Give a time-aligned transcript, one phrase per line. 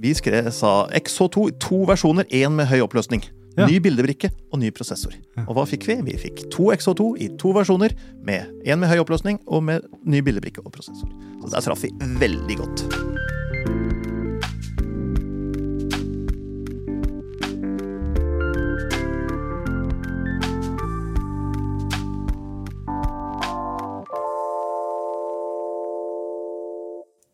[0.00, 3.20] Vi skrev, sa XH2 i to versjoner, én med høy oppløsning.
[3.58, 3.66] Ja.
[3.66, 5.12] Ny bildebrikke og ny prosessor.
[5.42, 5.98] Og hva fikk vi?
[6.06, 7.92] Vi fikk to XH2 i to versjoner,
[8.24, 11.10] med én med høy oppløsning og med ny bildebrikke og prosessor.
[11.42, 11.92] Så der traff vi
[12.22, 12.86] veldig godt.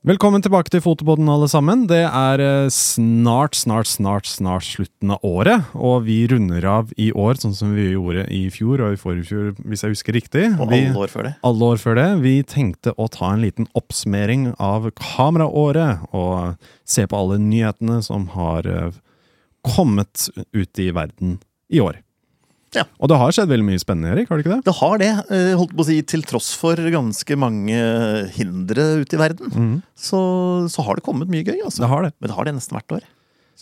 [0.07, 1.81] Velkommen tilbake til Fotoboden, alle sammen.
[1.91, 5.73] Det er eh, snart, snart, snart snart slutten av året.
[5.75, 9.27] Og vi runder av i år, sånn som vi gjorde i fjor og i forrige
[9.33, 10.45] fjor, hvis jeg husker riktig.
[10.61, 11.33] Og alle år før det.
[11.51, 12.07] alle år før det.
[12.23, 16.55] Vi tenkte å ta en liten oppsummering av kameraåret, og
[16.87, 19.03] se på alle nyhetene som har eh,
[19.75, 21.99] kommet ut i verden i år.
[22.75, 22.83] Ja.
[23.01, 24.29] Og det har skjedd veldig mye spennende, Erik?
[24.29, 24.65] har det ikke det?
[24.67, 27.79] Det har det, eh, holdt på å si, til tross for ganske mange
[28.35, 29.53] hindre ute i verden.
[29.55, 29.77] mm.
[29.95, 30.21] Så,
[30.73, 31.85] så har det kommet mye gøy, altså.
[31.85, 32.13] Det har det.
[32.19, 33.07] Men det har det nesten hvert år.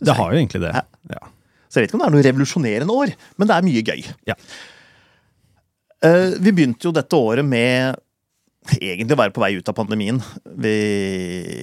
[0.00, 0.18] Det jeg.
[0.18, 0.72] har jo egentlig det.
[0.74, 0.84] Ja.
[1.14, 1.34] Ja.
[1.68, 4.08] Så jeg vet ikke om det er noe revolusjonerende år, men det er mye gøy.
[4.30, 4.38] Ja.
[6.04, 8.00] Eh, vi begynte jo dette året med
[8.80, 10.20] egentlig å være på vei ut av pandemien.
[10.64, 10.74] Vi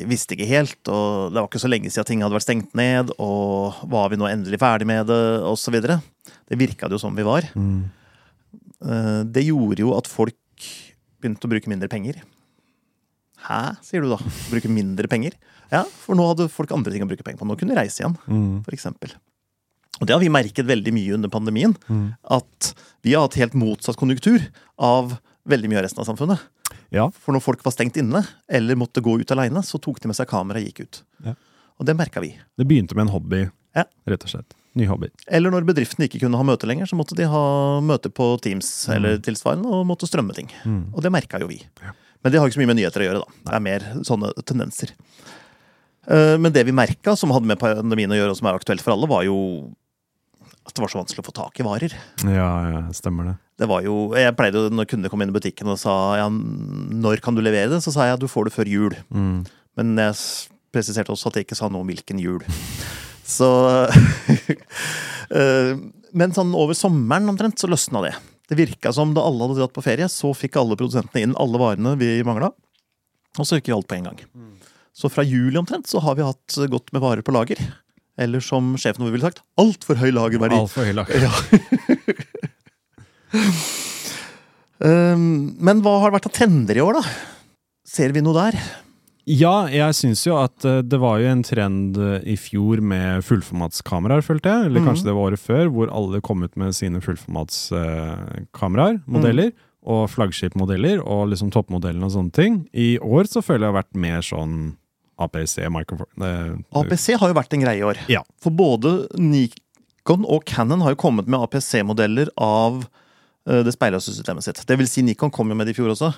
[0.09, 3.13] visste ikke helt, og det var ikke så lenge siden ting hadde vært stengt ned,
[3.17, 5.79] og var vi nå endelig ferdig med det, osv.
[6.51, 7.47] Det virka det jo som vi var.
[7.55, 7.85] Mm.
[8.83, 10.35] Eh, Det gjorde jo at folk
[11.21, 12.19] begynte å bruke mindre penger.
[13.41, 14.19] Hæ, sier du da?
[14.51, 15.33] Bruke mindre penger?
[15.71, 17.47] Ja, for nå hadde folk andre ting å bruke penger på.
[17.49, 18.63] Nå kunne de reise igjen, Mm.
[18.67, 19.13] eksempel.
[19.99, 21.75] Og det har vi merket veldig mye under pandemien.
[21.89, 22.15] Mm.
[22.29, 24.41] At vi har hatt helt motsatt konjunktur
[24.77, 26.39] av veldig mye av resten av samfunnet.
[26.91, 27.09] Ja.
[27.09, 30.15] For når folk var stengt inne, eller måtte gå ut aleine, så tok de med
[30.15, 31.01] seg kamera og gikk ut.
[31.25, 31.33] Ja.
[31.79, 32.35] Og det merka vi.
[32.57, 33.85] Det begynte med en hobby, Ja.
[34.07, 34.53] rett og slett.
[34.79, 35.09] Ny hobby.
[35.27, 37.41] Eller når bedriftene ikke kunne ha møte lenger, så måtte de ha
[37.83, 40.47] møte på Teams eller tilsvarende og måtte strømme ting.
[40.63, 40.85] Mm.
[40.95, 41.59] Og det merka jo vi.
[41.83, 41.91] Ja.
[42.23, 43.37] Men det har ikke så mye med nyheter å gjøre, da.
[43.49, 44.93] Det er mer sånne tendenser.
[46.07, 48.83] Eh, Men det vi merka, som hadde med pandemien å gjøre, og som er aktuelt
[48.85, 49.37] for alle, var jo
[50.61, 51.93] at det var så vanskelig å få tak i varer.
[52.29, 53.35] Ja, ja, stemmer det.
[53.61, 56.27] Det var jo, Jeg pleide jo, når kunder kom inn i butikken og sa ja,
[56.29, 58.95] når kan du levere det, så sa jeg du får det før jul.
[59.09, 59.41] Mm.
[59.77, 60.15] Men jeg
[60.71, 62.45] presiserte også at jeg ikke sa noe om hvilken jul.
[63.27, 63.47] Så
[65.37, 65.73] eh,
[66.17, 68.15] Men sånn over sommeren omtrent så løsna det.
[68.51, 71.61] Det virka som da alle hadde dratt på ferie, så fikk alle produsentene inn alle
[71.61, 72.51] varene vi mangla.
[73.39, 74.25] Og så gikk alt på en gang.
[74.91, 77.61] Så fra juli omtrent så har vi hatt godt med varer på lager.
[78.19, 80.59] Eller som sjefen vår ville sagt, altfor høy lagerverdi.
[80.59, 81.23] Altfor høy lager.
[81.23, 81.31] Ja.
[84.83, 87.05] Um, Men hva har det vært av trender i år, da?
[87.87, 88.59] Ser vi noe der?
[89.31, 93.23] Ja, jeg syns jo at eh, det var jo en trend eh, i fjor med
[93.27, 94.65] fullformatskameraer, følte jeg.
[94.67, 99.51] Eller kanskje kanskje det var året før, hvor alle kom ut med sine fullformatskameraer, modeller.
[99.81, 102.69] Og flaggskipmodeller, og liksom toppmodellene og sånne ting.
[102.77, 104.75] I år så føler jeg har vært mer sånn
[105.21, 107.97] APC, eh, APC har jo vært en greie i år.
[108.09, 108.21] Ja.
[108.41, 112.83] For både Nikon og Canon har jo kommet med APC-modeller av
[113.49, 114.61] eh, det speilløse systemet sitt.
[114.67, 116.13] Det vil si, Nikon kom jo med det i fjor også.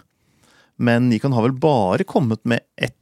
[0.84, 2.98] Men Nikon har vel bare kommet med ett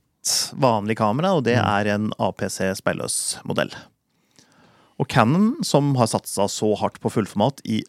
[0.61, 1.65] vanlig kamera, og det Mm.
[1.65, 3.71] er en APC speilløs modell.
[4.99, 7.81] Og Canon, som har satsa så hardt på fullformat i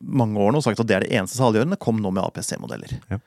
[0.00, 3.00] mange år nå og sagt at det er det eneste saliggjørende, kom nå med APC-modeller.
[3.10, 3.18] Ja.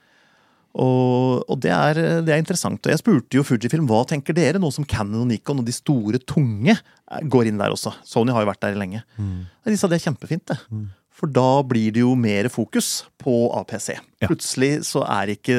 [0.78, 1.94] Og, og det, er,
[2.26, 2.84] det er interessant.
[2.86, 5.74] Og jeg spurte jo Fujifilm hva tenker dere nå som Canon og Nikon og de
[5.74, 7.94] store, tunge eh, går inn der også.
[8.06, 9.02] Sony har jo vært der lenge.
[9.18, 9.46] Mm.
[9.66, 10.60] De sa det er kjempefint, det.
[10.70, 10.90] Mm.
[11.18, 13.96] For da blir det jo mer fokus på APC.
[14.22, 14.28] Ja.
[14.30, 15.58] Plutselig så er ikke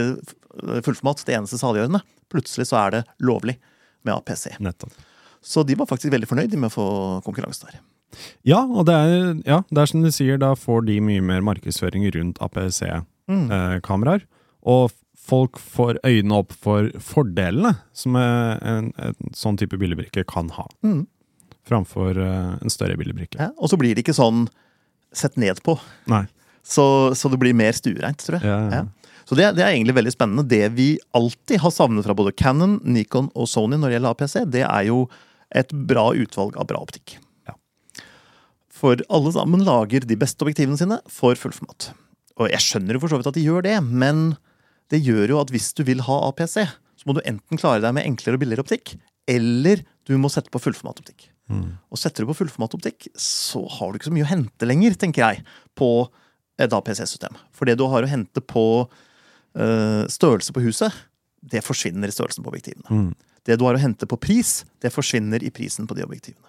[0.87, 2.03] fullformat det eneste saliggjørende.
[2.33, 3.57] Plutselig så er det lovlig
[4.05, 4.53] med APC.
[4.61, 4.93] Nettopp.
[5.43, 6.87] Så de var faktisk veldig fornøyd med å få
[7.27, 7.79] konkurranse der.
[8.49, 9.13] Ja, og det er,
[9.47, 13.51] ja, det er som du sier, da får de mye mer markedsføring rundt Mm.
[13.51, 14.23] APC-kameraer.
[14.65, 14.91] og
[15.29, 20.65] folk får øynene opp for fordelene som eh, en, en sånn type billigbrikke kan ha,
[20.83, 21.07] Mm.
[21.69, 23.37] framfor eh, en større billigbrikke.
[23.39, 24.47] Ja, og så blir det ikke sånn
[25.13, 25.77] sett ned på.
[26.09, 26.25] Nei.
[26.65, 28.49] Så, så det blir mer stuereint, tror jeg.
[28.49, 28.83] Ja, ja.
[29.29, 30.47] Så det, det er egentlig veldig spennende.
[30.49, 34.37] Det vi alltid har savnet fra både Canon, Nikon og Sony når det gjelder APC,
[34.49, 35.03] det er jo
[35.53, 37.19] et bra utvalg av bra optikk.
[37.49, 37.57] Ja.
[38.73, 41.91] For alle sammen lager de beste objektivene sine for fullformat.
[42.39, 44.31] Og jeg skjønner jo for så vidt at de gjør det, men
[44.93, 46.63] det gjør jo at hvis du vil ha APC,
[46.99, 48.95] så må du enten klare deg med enklere og billigere optikk,
[49.29, 51.29] eller du må sette på fullformatoptikk.
[51.53, 51.77] Mm.
[51.93, 55.25] Og setter du på fullformatoptikk, så har du ikke så mye å hente lenger, tenker
[55.25, 55.45] jeg,
[55.77, 55.91] på
[56.59, 57.37] et APC-system.
[57.55, 58.65] For det du har å hente på
[59.59, 60.95] størrelse på huset,
[61.41, 62.87] det forsvinner i størrelsen på objektivene.
[62.91, 63.09] Mm.
[63.47, 66.47] Det du har å hente på pris, det forsvinner i prisen på de objektivene.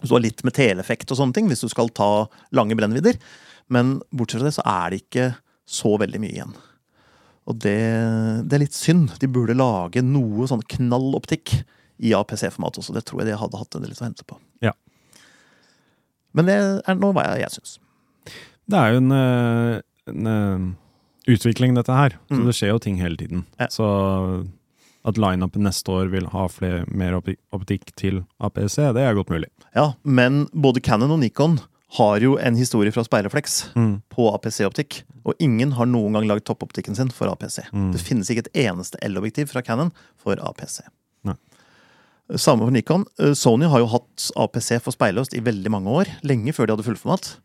[0.00, 3.18] Så du har litt med teleeffekt og sånne ting hvis du skal ta lange brennvidder.
[3.72, 5.28] Men bortsett fra det så er det ikke
[5.64, 6.54] så veldig mye igjen.
[7.48, 7.78] Og det,
[8.48, 9.14] det er litt synd.
[9.20, 11.54] De burde lage noe sånn knalloptikk
[12.04, 12.94] i APC-format også.
[12.96, 14.38] Det tror jeg de hadde hatt en del å hente på.
[14.64, 14.74] Ja.
[16.34, 17.76] Men det er nå hva jeg, jeg syns.
[18.70, 19.74] Det er jo en, eh,
[20.10, 20.68] en eh,
[21.26, 22.10] utvikling, dette her.
[22.28, 22.46] Så Mm.
[22.46, 23.44] det skjer jo ting hele tiden.
[23.60, 23.66] Ja.
[23.68, 24.46] Så
[25.04, 27.12] at lineupen neste år vil ha flere, mer
[27.52, 29.48] optikk til APC, det er godt mulig.
[29.76, 31.60] Ja, men både Canon og Nikon
[31.98, 34.02] har jo en historie fra speilrefleks Mm.
[34.10, 35.02] på APC-optikk.
[35.24, 37.60] Og ingen har noen gang lagd toppoptikken sin for APC.
[37.72, 37.92] Mm.
[37.92, 40.80] Det finnes ikke et eneste L-objektiv fra Canon for APC.
[41.24, 41.34] Nei.
[42.36, 43.04] Samme for Nikon.
[43.18, 46.06] Eh, Sony har jo hatt APC for speilløst i veldig mange år.
[46.24, 47.36] Lenge før de hadde fullformat.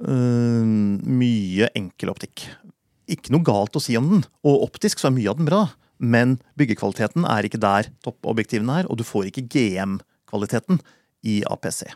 [0.00, 0.62] Uh,
[1.04, 2.44] mye enkel optikk.
[3.08, 4.26] Ikke noe galt å si om den.
[4.46, 5.62] Og optisk så er mye av den bra.
[5.98, 10.78] Men byggekvaliteten er ikke der toppobjektivene er, og du får ikke GM-kvaliteten
[11.26, 11.88] i APC.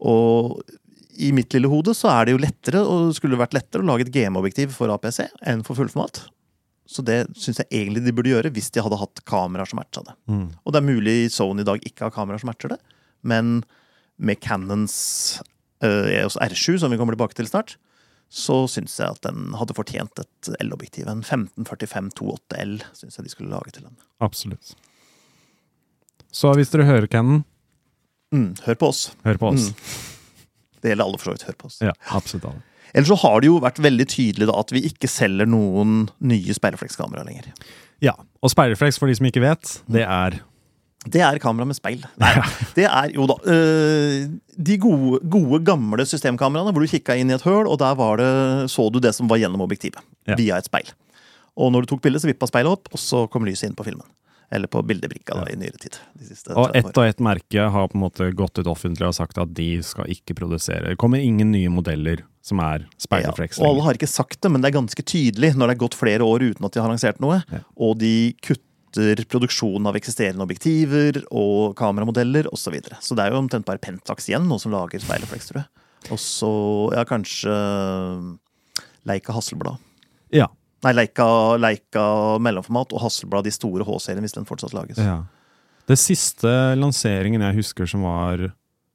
[0.00, 0.62] Og
[1.20, 3.88] i mitt lille hode så er det jo lettere, og det skulle vært lettere å
[3.90, 6.24] lage et GM-objektiv for APC enn for fullformat.
[6.88, 10.02] Så det syns jeg egentlig de burde gjøre hvis de hadde hatt kameraer som matcha
[10.06, 10.16] det.
[10.32, 10.48] Mm.
[10.64, 12.80] Og det er mulig Sony i dag ikke har kameraer som matcher det,
[13.28, 13.60] men
[14.22, 14.96] med Canons
[15.84, 17.76] uh, EOS R7, som vi kommer tilbake til snart,
[18.32, 21.04] så syns jeg at den hadde fortjent et L-objektiv.
[21.12, 23.96] En 1545-28L syns jeg de skulle lage til den.
[24.24, 24.72] Absolutt.
[26.32, 27.42] Så hvis dere hører Cannon,
[28.32, 29.10] Mm, hør på oss.
[29.26, 29.66] hør på oss.
[29.68, 30.78] Mm.
[30.80, 31.42] Det gjelder alle, for så vidt.
[31.50, 31.74] Hør på oss.
[31.84, 32.62] Ja, absolutt alle.
[32.94, 36.56] Ellers så har det jo vært veldig tydelig da at vi ikke selger noen nye
[36.56, 37.50] speilreflekskameraer lenger.
[38.00, 40.38] Ja, og speilrefleks, for de som ikke vet, det er
[41.02, 42.04] Det er kamera med speil.
[42.22, 42.32] Nei,
[42.76, 47.34] det er jo da øh, De gode, gode, gamle systemkameraene hvor du kikka inn i
[47.34, 48.30] et høl, og der var det,
[48.70, 49.98] så du det som var gjennom objektivet.
[50.30, 50.36] Ja.
[50.38, 50.92] Via et speil.
[51.58, 53.84] Og når du tok bildet, så vippa speilet opp, og så kom lyset inn på
[53.88, 54.06] filmen.
[54.52, 55.94] Eller på bildebrikka da, i nyere tid.
[56.52, 59.38] Og 30 ett og ett merke har på en måte gått ut offentlig og sagt
[59.40, 60.92] at de skal ikke produsere.
[60.92, 64.50] Det kommer ingen nye modeller som er speilrefleks Ja, og alle har ikke sagt det,
[64.52, 66.92] men det er ganske tydelig når det er gått flere år uten at de har
[66.92, 67.62] lansert noe, Ja.
[67.80, 68.12] og de
[68.44, 68.68] kutter
[69.28, 72.62] produksjonen av eksisterende objektiver og kameramodeller osv.
[72.66, 72.98] Så, videre.
[73.00, 75.68] så det er jo omtrent bare Pentax igjen nå som lager speilrefleks, tror jeg.
[76.12, 76.52] Og så
[76.96, 77.52] ja, kanskje
[79.08, 79.76] Leica Hasselblad.
[80.34, 80.48] Ja.
[80.82, 81.26] Nei, Leica,
[81.62, 82.04] Leica
[82.42, 84.98] mellomformat og Hasselblad de store H-serien, hvis den fortsatt lages.
[85.02, 85.22] ja.
[85.90, 86.46] Det siste
[86.78, 88.52] lanseringen jeg husker som var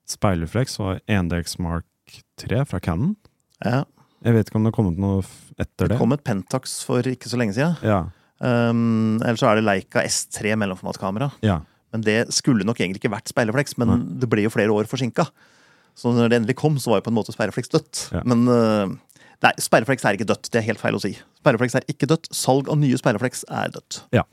[0.07, 3.17] speilrefleks, var 1DX Mark 3 fra Cannon.
[3.59, 3.81] Ja,
[4.23, 5.19] Jeg vet ikke om det har kommet noe
[5.59, 5.97] etter det det.
[5.99, 7.75] kom et Pentax for ikke så lenge siden.
[7.83, 8.05] Ja,
[8.43, 11.31] Um, Eller så er det Leica S3 mellomformatkamera.
[11.45, 11.61] ja.
[11.95, 14.01] Men det skulle nok egentlig ikke vært speilrefleks, men mm.
[14.21, 15.23] det ble jo flere år forsinka.
[15.97, 18.01] Så når det endelig kom, så var jo på en måte speilrefleks dødt.
[18.13, 18.21] Ja.
[18.27, 18.91] Men uh,
[19.45, 20.49] nei, speilrefleks er ikke dødt.
[20.53, 21.13] Det er helt feil å si.
[21.39, 22.29] Speilrefleks er ikke dødt.
[22.35, 24.01] Salg av nye speilrefleks er dødt.
[24.13, 24.25] Ja.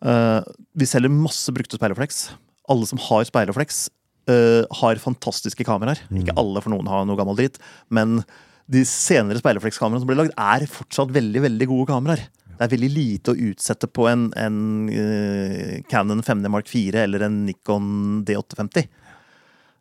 [0.00, 0.40] Uh,
[0.78, 2.24] vi selger masse brukte speilrefleks.
[2.72, 3.84] Alle som har speilrefleks,
[4.32, 6.02] uh, har fantastiske kameraer.
[6.08, 6.24] Mm.
[6.24, 7.60] Ikke alle, for noen har noe gammel dritt.
[7.94, 8.22] Men
[8.68, 12.26] de senere speilreflekskameraene som ble lagd, er fortsatt veldig veldig gode kameraer.
[12.58, 14.56] Det er veldig lite å utsette på en, en
[14.90, 18.88] uh, Canon 5D Mark 4 eller en Nikon D850.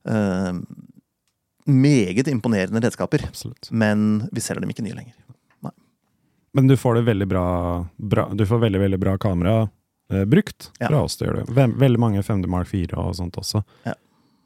[0.08, 0.60] Uh,
[1.68, 3.72] meget imponerende redskaper, Absolutt.
[3.72, 5.16] men vi selger dem ikke nye lenger.
[6.58, 7.42] Men du får det veldig bra,
[7.98, 9.58] bra Du får veldig, veldig bra kamera
[10.14, 10.88] uh, brukt Ja.
[10.88, 11.18] fra oss.
[11.20, 11.52] Det gjør du.
[11.54, 13.62] Veldig mange 5D Mark 4 og sånt også.
[13.86, 13.94] Ja.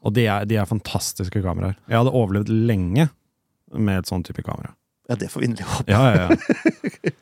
[0.02, 1.76] Og de er, de er fantastiske kameraer.
[1.88, 3.06] Jeg hadde overlevd lenge
[3.72, 4.74] med et sånn type kamera.
[5.08, 5.92] Ja, det får vi inderlig håpe.
[5.92, 7.12] Ja, ja, ja.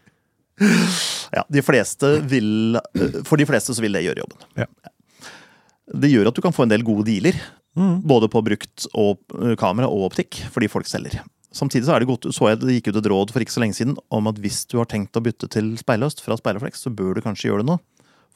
[1.30, 2.76] Ja, de fleste vil,
[3.24, 4.40] for de fleste så vil det gjøre jobben.
[4.58, 4.66] Ja.
[5.90, 7.38] Det gjør at du kan få en del gode dealer,
[7.78, 8.00] Mm.
[8.02, 11.20] både på brukt og, eh, kamera og optikk, fordi folk selger.
[11.54, 13.60] Samtidig så er det godt, så jeg det gikk ut et råd for ikke så
[13.62, 16.90] lenge siden om at hvis du har tenkt å bytte til speilløst fra speilrefleks, så
[16.90, 17.76] bør du kanskje gjøre det nå.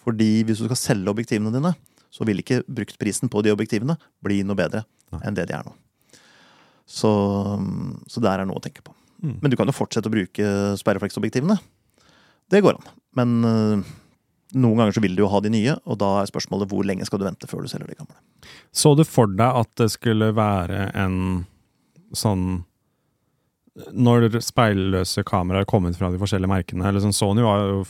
[0.07, 1.75] Fordi hvis du skal selge objektivene dine,
[2.15, 4.85] så vil ikke bruktprisen på de objektivene bli noe bedre
[5.27, 5.75] enn det de er nå.
[6.87, 7.11] Så,
[8.07, 8.95] så der er noe å tenke på.
[9.19, 9.39] Mm.
[9.43, 11.59] Men du kan jo fortsette å bruke speilrefleksobjektivene.
[12.53, 12.93] Det går an.
[13.17, 13.85] Men øh,
[14.55, 17.07] noen ganger så vil du jo ha de nye, og da er spørsmålet hvor lenge
[17.09, 18.17] skal du vente før du selger de gamle.
[18.75, 21.19] Så du for deg at det skulle være en
[22.15, 22.65] sånn
[23.91, 27.85] Når speilløse kameraer har kommet fra de forskjellige merkene eller sånn Sony var jo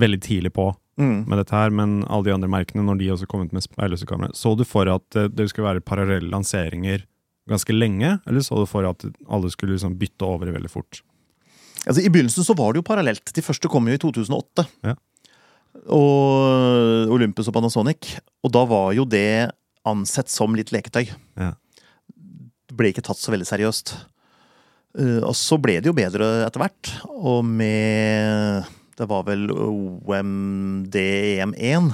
[0.00, 1.28] veldig tidlig på Mm.
[1.30, 4.06] med dette her, men alle de andre merkene, når de også kom ut med speilløse
[4.06, 7.04] kameraer, så du for at eh, det skulle være parallelle lanseringer
[7.48, 10.98] ganske lenge, eller så du for at alle skulle liksom bytte over veldig fort?
[11.86, 13.32] Altså, I begynnelsen så var det jo parallelt.
[13.34, 14.64] De første kom jo i 2008.
[14.88, 14.94] Ja.
[15.94, 18.16] Og Olympus og Panasonic.
[18.44, 19.50] Og da var jo det
[19.88, 21.06] ansett som litt leketøy.
[21.38, 21.52] Ja.
[22.68, 23.94] Det ble ikke tatt så veldig seriøst.
[24.98, 26.84] Eh, og så ble det jo bedre etter hvert.
[27.18, 28.64] Og med
[28.98, 29.46] Det var vel
[30.58, 31.92] OMD-EM1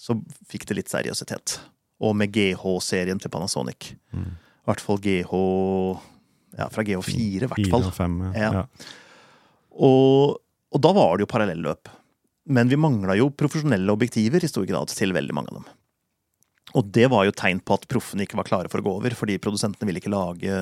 [0.00, 0.16] så
[0.48, 1.58] fikk det litt seriøsitet.
[2.00, 3.94] Og med GH-serien til Panasonic.
[4.12, 4.30] Mm.
[4.36, 5.32] I hvert fall GH
[6.56, 7.84] Ja, fra GH4, i hvert fall.
[7.84, 8.50] 4 og 5, ja.
[8.62, 8.64] Ja.
[9.76, 10.36] Og,
[10.72, 11.90] og da var det jo parallelløp.
[12.56, 15.70] Men vi mangla jo profesjonelle objektiver i stor grad til veldig mange av dem.
[16.76, 19.14] Og det var jo tegn på at proffene ikke var klare for å gå over,
[19.16, 20.60] fordi produsentene ville ikke lage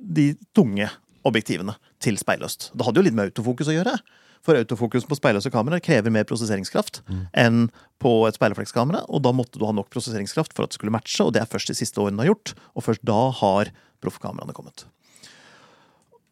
[0.00, 0.88] de tunge
[1.28, 2.70] objektivene til speilløst.
[2.72, 3.96] Det hadde jo litt med autofokus å gjøre.
[4.40, 7.02] For autofokus på speilløse kameraer krever mer prosesseringskraft
[7.36, 7.66] enn
[8.00, 11.20] på et speilreflekskamera, og da måtte du ha nok prosesseringskraft for at det skulle matche,
[11.26, 14.86] og det er først de siste årene har gjort, og først da har proffkameraene kommet.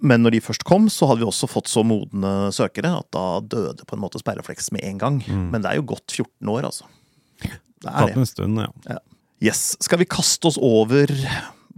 [0.00, 3.40] Men når de først kom, så hadde vi også fått så modne søkere at da
[3.42, 5.16] døde på en måte sperrefleks med en gang.
[5.26, 6.84] Men det er jo gått 14 år, altså.
[7.42, 8.68] Det er Tatt en stund, ja.
[8.88, 8.98] Ja.
[9.42, 9.76] Yes.
[9.80, 11.06] Skal vi kaste oss over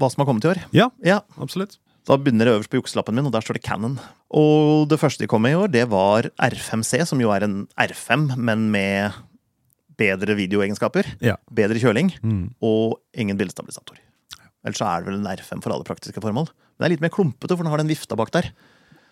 [0.01, 0.61] hva som har kommet i år?
[0.73, 1.21] Ja, Ja.
[1.41, 1.79] absolutt.
[2.09, 3.99] Da begynner det øverst på jukselappen min, og der står det Cannon.
[4.33, 7.69] Og det første de kom med i år, det var R5C, som jo er en
[7.79, 9.13] R5, men med
[10.01, 11.05] bedre videoegenskaper.
[11.21, 11.37] Ja.
[11.53, 12.55] Bedre kjøling, Mm.
[12.63, 13.97] og ingen bildestabilisator.
[14.65, 16.49] Ellers så er det vel en R5 for alle praktiske formål.
[16.81, 18.51] Det er litt mer klumpete, for den har den vifta bak der.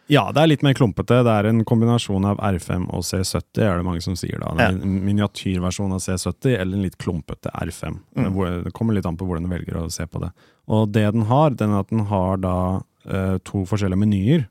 [0.08, 1.20] Ja, det er litt mer klumpete.
[1.24, 4.54] Det er en kombinasjon av R5 og C70, er det mange som sier da.
[4.56, 4.70] Ja.
[4.72, 7.98] En miniatyrversjon av C70, eller en litt klumpete R5.
[8.16, 8.38] Mm.
[8.64, 10.32] Det kommer litt an på hvordan du velger å se på det.
[10.72, 14.48] Og det den har, den er at den har da uh, to forskjellige menyer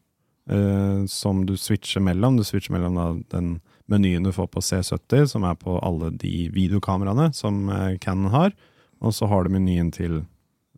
[0.54, 2.38] uh, som du switcher mellom.
[2.38, 3.56] Du switcher mellom da den
[3.90, 8.54] menyen du får på C70, som er på alle de videokameraene som uh, Canon har,
[9.02, 10.22] og så har du menyen til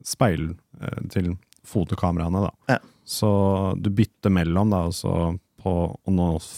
[0.05, 1.33] speil, eh, til
[1.67, 2.51] fotokameraene da.
[2.75, 2.79] Ja.
[3.09, 3.29] Så
[3.77, 5.13] du bytter mellom, da, og så
[5.59, 5.73] på
[6.07, 6.51] on og off.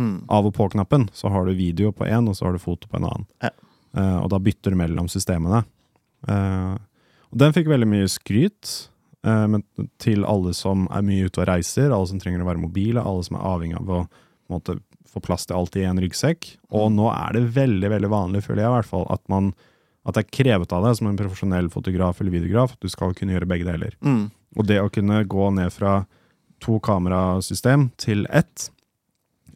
[0.00, 0.24] Mm.
[0.32, 3.00] Av og på-knappen så har du video på én, og så har du foto på
[3.00, 3.26] en annen.
[3.42, 3.50] Ja.
[3.90, 5.64] Uh, og da bytter du mellom systemene.
[6.28, 6.78] Uh,
[7.30, 8.70] og den fikk veldig mye skryt
[9.26, 9.62] eh, men
[10.02, 13.26] til alle som er mye ute og reiser, alle som trenger å være mobile, alle
[13.26, 14.00] som er avhengig av å
[14.50, 14.80] måte,
[15.10, 16.48] få plass til alt i en ryggsekk.
[16.74, 19.52] Og nå er det veldig veldig vanlig, føler jeg i hvert fall, at, man,
[20.06, 23.14] at det er krevet av deg som en profesjonell fotograf eller videograf at du skal
[23.16, 23.96] kunne gjøre begge deler.
[24.00, 24.30] Mm.
[24.56, 26.04] Og det å kunne gå ned fra
[26.60, 28.70] to kamerasystem til ett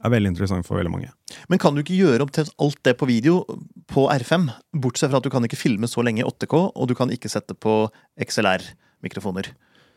[0.04, 1.10] er veldig interessant for veldig mange.
[1.48, 3.40] Men kan du ikke gjøre omtrent alt det på video
[3.88, 4.50] på R5?
[4.76, 7.30] Bortsett fra at du kan ikke filme så lenge i 8K, og du kan ikke
[7.32, 7.86] sette på
[8.20, 9.48] XLR-mikrofoner.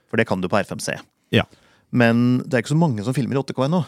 [0.08, 0.96] For det kan du på R5C.
[1.36, 1.44] Ja.
[1.92, 3.84] Men det er ikke så mange som filmer i 8K ennå.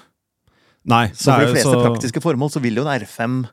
[0.90, 3.48] Nei, Så for de fleste så- praktiske formål så vil jo en R5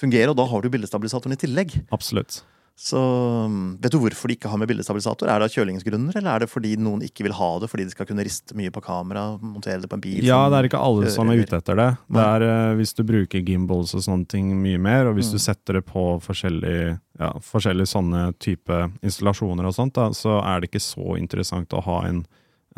[0.00, 1.76] fungere, og da har du bildestabilisatoren i tillegg.
[1.94, 2.40] Absolutt.
[2.80, 5.28] Så um, Vet du hvorfor de ikke har med bildestabilisator?
[5.28, 7.92] Er det av kjølingsgrunner, eller er det fordi noen ikke vil ha det fordi de
[7.92, 9.24] skal kunne riste mye på kamera?
[9.42, 10.22] Montere det på en bil?
[10.24, 11.88] Ja, det er ikke alle som er ute etter det.
[12.08, 15.36] Det er uh, hvis du bruker gimbals og sånne ting mye mer, og hvis Mm.
[15.36, 20.60] du setter det på forskjellige, ja, forskjellige sånne type installasjoner og sånt, da, så er
[20.64, 22.22] det ikke så interessant å ha en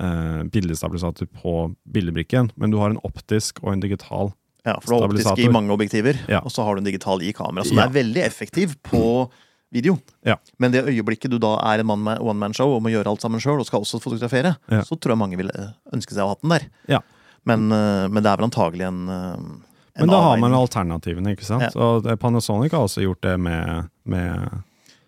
[0.03, 4.33] uh, bildestabilisator på bildebrikken, men du har en optisk og en digital.
[4.65, 6.39] Ja, for du har optisk i mange objektiver, Ja.
[6.45, 7.65] og så har du en digital i kamera.
[7.65, 7.85] Så Ja.
[7.87, 9.31] er veldig effektiv på
[9.73, 9.99] video.
[10.25, 10.37] Ja.
[10.59, 13.07] Men det øyeblikket du da er en mann med one man show og må gjøre
[13.09, 14.83] alt sammen sjøl, og skal også fotografere, Ja.
[14.83, 16.67] så tror jeg mange vil eh, ønske seg å ha den der.
[16.89, 16.99] Ja.
[17.45, 21.35] Men, eh, men det er vel antagelig en, eh, en Men da har man alternativene,
[21.37, 21.75] ikke sant?
[21.77, 24.63] Og Panasonic har også gjort det med, med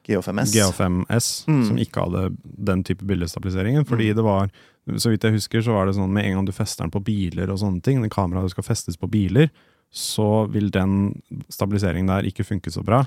[0.07, 0.53] GH5S.
[0.55, 1.65] GH5S, Mm.
[1.69, 3.85] som ikke hadde den type bildestabiliseringen.
[3.89, 4.51] Fordi det var,
[4.97, 7.01] så vidt jeg husker, så var det sånn med en gang du fester den på
[7.05, 9.49] biler og sånne ting, den kameraet skal festes på biler,
[9.95, 13.05] så vil den stabiliseringen der ikke funke så bra.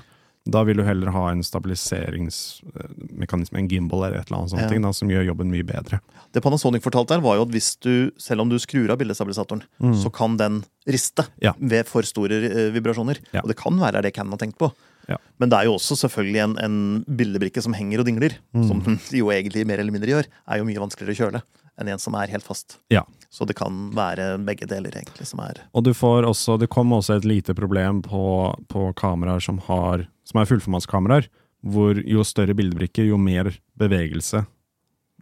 [0.48, 4.68] Da vil du heller ha en stabiliseringsmekanisme, en gimbal eller et eller annet sånt, Ja.
[4.68, 6.00] ting, da, som gjør jobben mye bedre.
[6.32, 9.62] Det Panasonic fortalte her, var jo at hvis du, selv om du skrur av bildestabilisatoren,
[9.80, 11.28] så kan den riste Mm.
[11.42, 11.52] Ja.
[11.60, 13.18] ved for store eh, vibrasjoner.
[13.32, 13.40] Ja.
[13.42, 14.72] Og det kan være det Canon har tenkt på.
[15.08, 15.16] Ja.
[15.40, 16.78] Men det er jo også selvfølgelig en, en
[17.18, 18.66] bildebrikke som henger og dingler, Mm.
[18.68, 21.42] som den jo egentlig mer eller mindre gjør, er jo mye vanskeligere å kjøle
[21.78, 22.78] enn en som er helt fast.
[22.90, 23.04] Ja.
[23.30, 26.90] Så det kan være begge deler, egentlig, som er Og du får også, det kom
[26.96, 28.22] også et lite problem på,
[28.66, 31.28] på kameraer som, har, som er fullformatskameraer,
[31.62, 34.42] hvor jo større bildebrikker, jo mer bevegelse,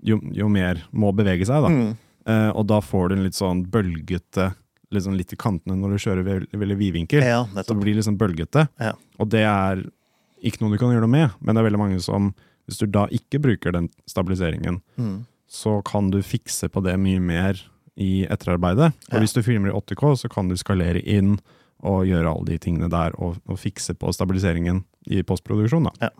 [0.05, 1.73] jo, jo mer må bevege seg, da.
[1.73, 1.93] Mm.
[2.27, 4.51] Eh, og da får du en litt sånn bølgete,
[5.05, 7.23] sånn litt i kantene når du kjører veldig, veldig vidvinkel.
[7.23, 8.69] Ja, Så det blir sånn bølgete.
[8.81, 8.93] Ja.
[9.19, 9.85] Og det er
[10.45, 12.35] ikke noe du kan gjøre noe med, men det er veldig mange som,
[12.69, 15.25] hvis du da ikke bruker den stabiliseringen, Mm.
[15.49, 17.61] så kan du fikse på det mye mer
[17.97, 18.93] i etterarbeidet.
[19.09, 19.21] Og Ja.
[19.21, 21.39] hvis du filmer i 8K, så kan du skalere inn
[21.83, 25.85] og gjøre alle de tingene der, og, og fikse på stabiliseringen i postproduksjon.
[25.85, 26.11] da.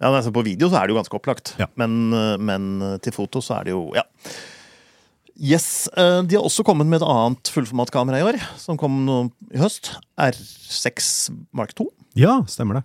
[0.00, 1.66] Ja, altså På video så er det jo ganske opplagt, Ja.
[1.76, 4.02] men, eh, men eh, til foto så er det jo Ja.
[5.36, 8.96] Yes, eh, De har også kommet med et annet fullformatkamera i år, som kom
[9.52, 9.92] i høst.
[10.16, 11.90] R6 Mark 2.
[12.16, 12.84] Ja, stemmer det.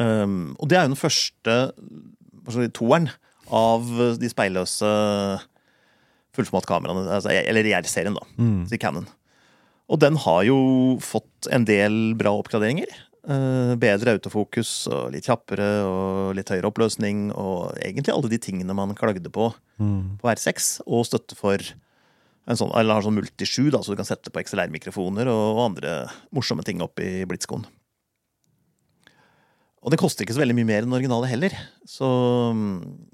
[0.00, 1.54] Um, og det er jo den første
[2.48, 3.10] si, toeren
[3.52, 3.88] av
[4.20, 4.90] de speilløse
[6.36, 7.08] fullformatkameraene.
[7.10, 8.28] Altså, eller IR-serien, da.
[8.38, 8.66] Mm.
[8.70, 9.08] til Canon.
[9.90, 10.58] Og den har jo
[11.02, 12.92] fått en del bra oppgraderinger.
[13.20, 18.72] Eh, bedre autofokus og litt kjappere og litt høyere oppløsning og egentlig alle de tingene
[18.76, 19.50] man klagde på
[19.80, 20.16] Mm.
[20.20, 21.56] på R6, og støtte for
[22.48, 25.60] En sånn, eller har sånn multisju, da, så du kan sette på XLR-mikrofoner og, og
[25.68, 25.90] andre
[26.34, 27.62] morsomme ting opp i blitskoen.
[29.84, 31.54] Og den koster ikke så veldig mye mer enn originale heller.
[31.86, 32.08] Så,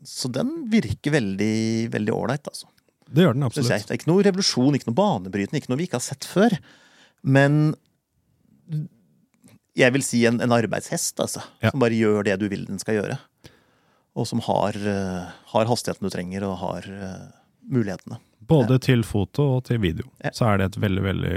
[0.06, 2.70] så den virker veldig veldig ålreit, altså.
[3.10, 3.68] Det gjør den absolutt.
[3.68, 6.56] Det er ikke noe revolusjon, ikke noe banebrytende, ikke noe vi ikke har sett før.
[7.22, 7.75] Men
[9.76, 11.42] jeg vil si en, en arbeidshest, altså.
[11.64, 11.73] Ja.
[11.73, 13.18] Som bare gjør det du vil den skal gjøre.
[14.16, 17.26] Og som har, uh, har hastigheten du trenger, og har uh,
[17.68, 18.21] mulighetene.
[18.47, 20.09] Både til foto og til video.
[20.25, 20.33] Ja.
[20.37, 21.37] Så er det et veldig, veldig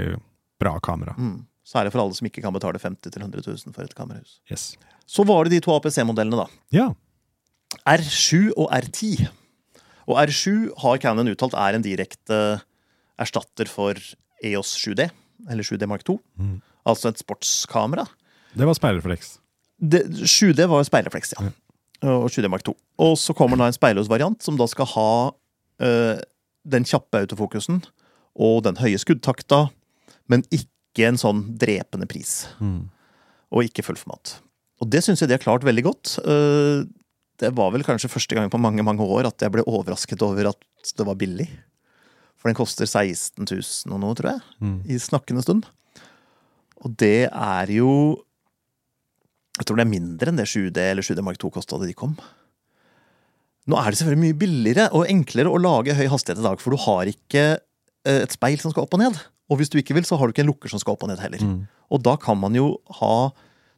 [0.62, 1.16] bra kamera.
[1.18, 1.42] Mm.
[1.66, 4.38] Særlig for alle som ikke kan betale 50 000-100 000 for et kamerahus.
[4.50, 4.72] Yes.
[5.10, 6.46] Så var det de to APC-modellene, da.
[6.74, 6.88] Ja.
[7.86, 9.28] R7 og R10.
[10.10, 12.38] Og R7 har Canon uttalt er en direkte
[13.20, 13.98] erstatter for
[14.42, 15.10] EOS 7D,
[15.50, 16.16] eller 7D Mark 2.
[16.40, 16.56] Mm.
[16.88, 18.06] Altså et sportskamera.
[18.56, 19.36] Det var speilrefleks.
[19.80, 21.50] 7D var jo speilrefleks, ja.
[22.10, 22.74] Og 7D Mark 2.
[23.04, 25.08] Og så kommer da en speilløs variant, som da skal ha
[25.84, 26.20] øh,
[26.68, 27.82] den kjappe autofokusen
[28.40, 29.66] og den høye skuddtakta,
[30.30, 32.46] men ikke en sånn drepende pris.
[32.60, 32.88] Mm.
[33.52, 34.38] Og ikke fullformat.
[34.80, 36.16] Og det syns jeg de har klart veldig godt.
[36.24, 36.86] Øh,
[37.40, 40.50] Det var vel kanskje første gang på mange mange år at jeg ble overrasket over
[40.50, 41.46] at det var billig.
[42.36, 44.80] For den koster 16 000 og noe, tror jeg, Mm.
[44.88, 45.64] i snakkende stund.
[46.84, 48.20] Og det er jo
[49.58, 51.96] Jeg tror det er mindre enn det 7D eller 7D Mark 2 kosta da de
[51.96, 52.14] kom.
[53.70, 56.74] Nå er det selvfølgelig mye billigere og enklere å lage høy hastighet i dag, for
[56.74, 59.18] du har ikke eh, et speil som skal opp og ned.
[59.50, 61.10] Og hvis du ikke vil, så har du ikke en lukker som skal opp og
[61.10, 61.42] ned heller.
[61.42, 61.64] Mm.
[61.90, 63.30] Og da kan man jo ha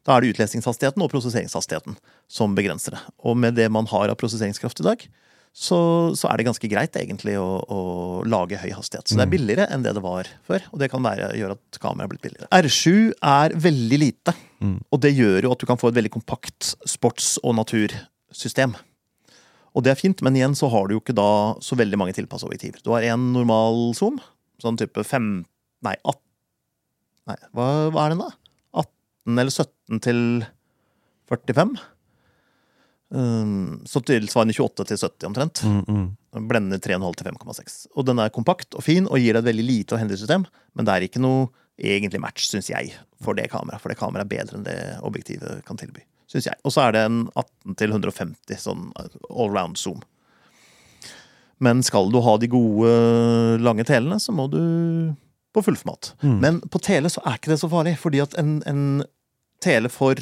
[0.03, 1.93] Da er det utlesningshastigheten og prosesseringshastigheten
[2.27, 2.99] som begrenser det.
[3.23, 5.05] Og med det man har av prosesseringskraft i dag,
[5.53, 5.77] så,
[6.17, 7.79] så er det ganske greit egentlig å, å
[8.25, 9.05] lage høy hastighet.
[9.07, 9.33] Så det er Mm.
[9.35, 12.23] billigere enn det det var før, og det kan være, gjøre at kameraet er blitt
[12.25, 12.47] billigere.
[12.49, 14.33] R7 er veldig lite,
[14.63, 14.79] Mm.
[14.91, 18.73] og det gjør jo at du kan få et veldig kompakt sports- og natursystem.
[19.75, 22.13] Og det er fint, men igjen så har du jo ikke da så veldig mange
[22.13, 22.81] tilpassa objektiver.
[22.83, 24.19] Du har én normal zoom,
[24.61, 25.45] sånn type 5
[25.83, 26.19] Nei, 18
[27.27, 28.29] Nei, hva, hva er den, da?
[28.73, 30.45] 18 eller 17 til
[31.29, 31.77] 45?
[33.13, 35.59] Um, så tilsvarende 28 til 70 omtrent.
[35.69, 36.45] Mm, mm.
[36.49, 37.75] Blender 3,5 til 5,6.
[37.93, 40.47] Og den er kompakt og fin og gir deg et veldig lite og hendig system,
[40.73, 43.81] men det er ikke noe egentlig match, syns jeg, for det kameraet.
[43.83, 46.01] For det kameraet er bedre enn det objektivet kan tilby.
[46.29, 46.57] Synes jeg.
[46.65, 48.89] Og så er det en 18 til 150 sånn
[49.29, 50.01] allround zoom.
[51.61, 52.93] Men skal du ha de gode,
[53.61, 54.63] lange telene, så må du
[55.53, 56.15] på fullformat.
[56.25, 56.39] Mm.
[56.41, 59.03] Men på tele så er ikke det så farlig, fordi at en, en
[59.61, 60.17] tele for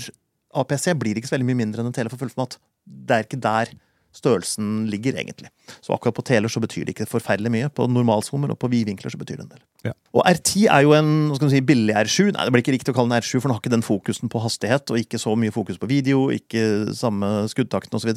[0.60, 2.60] APC blir ikke så veldig mye mindre enn en tele for fullformat.
[2.92, 3.74] Det er ikke der
[4.16, 5.50] størrelsen ligger, egentlig.
[5.80, 7.70] Så akkurat på teler så betyr det ikke forferdelig mye.
[7.72, 9.62] På normalsommer og på vidvinkler så betyr det en del.
[9.88, 9.94] Ja.
[10.12, 12.32] Og R10 er jo en hva skal du si, billig R7.
[12.36, 14.32] Nei, det blir ikke riktig å kalle den R7, for den har ikke den fokusen
[14.32, 18.12] på hastighet, og ikke så mye fokus på video, ikke samme skuddtakten osv.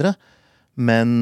[0.75, 1.15] Men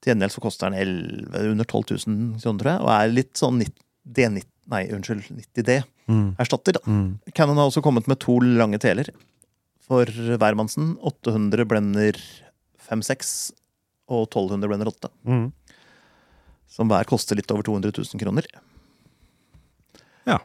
[0.00, 3.32] til gjengjeld så koster den 11, under 12 000 kroner, tror jeg, og er litt
[3.36, 3.86] sånn 90,
[4.18, 6.78] D90, nei, unnskyld, 90D-erstatter.
[6.78, 6.80] Mm.
[6.80, 6.96] da.
[6.96, 7.32] Mm.
[7.36, 9.12] Canon har også kommet med to lange teler
[9.84, 10.94] for hvermannsen.
[11.04, 12.16] 800 blender
[12.90, 13.32] 5-6
[14.08, 15.10] og 1200 blender 8.
[15.28, 15.46] Mm.
[16.68, 18.48] Som hver koster litt over 200 000 kroner.
[20.28, 20.40] Ja.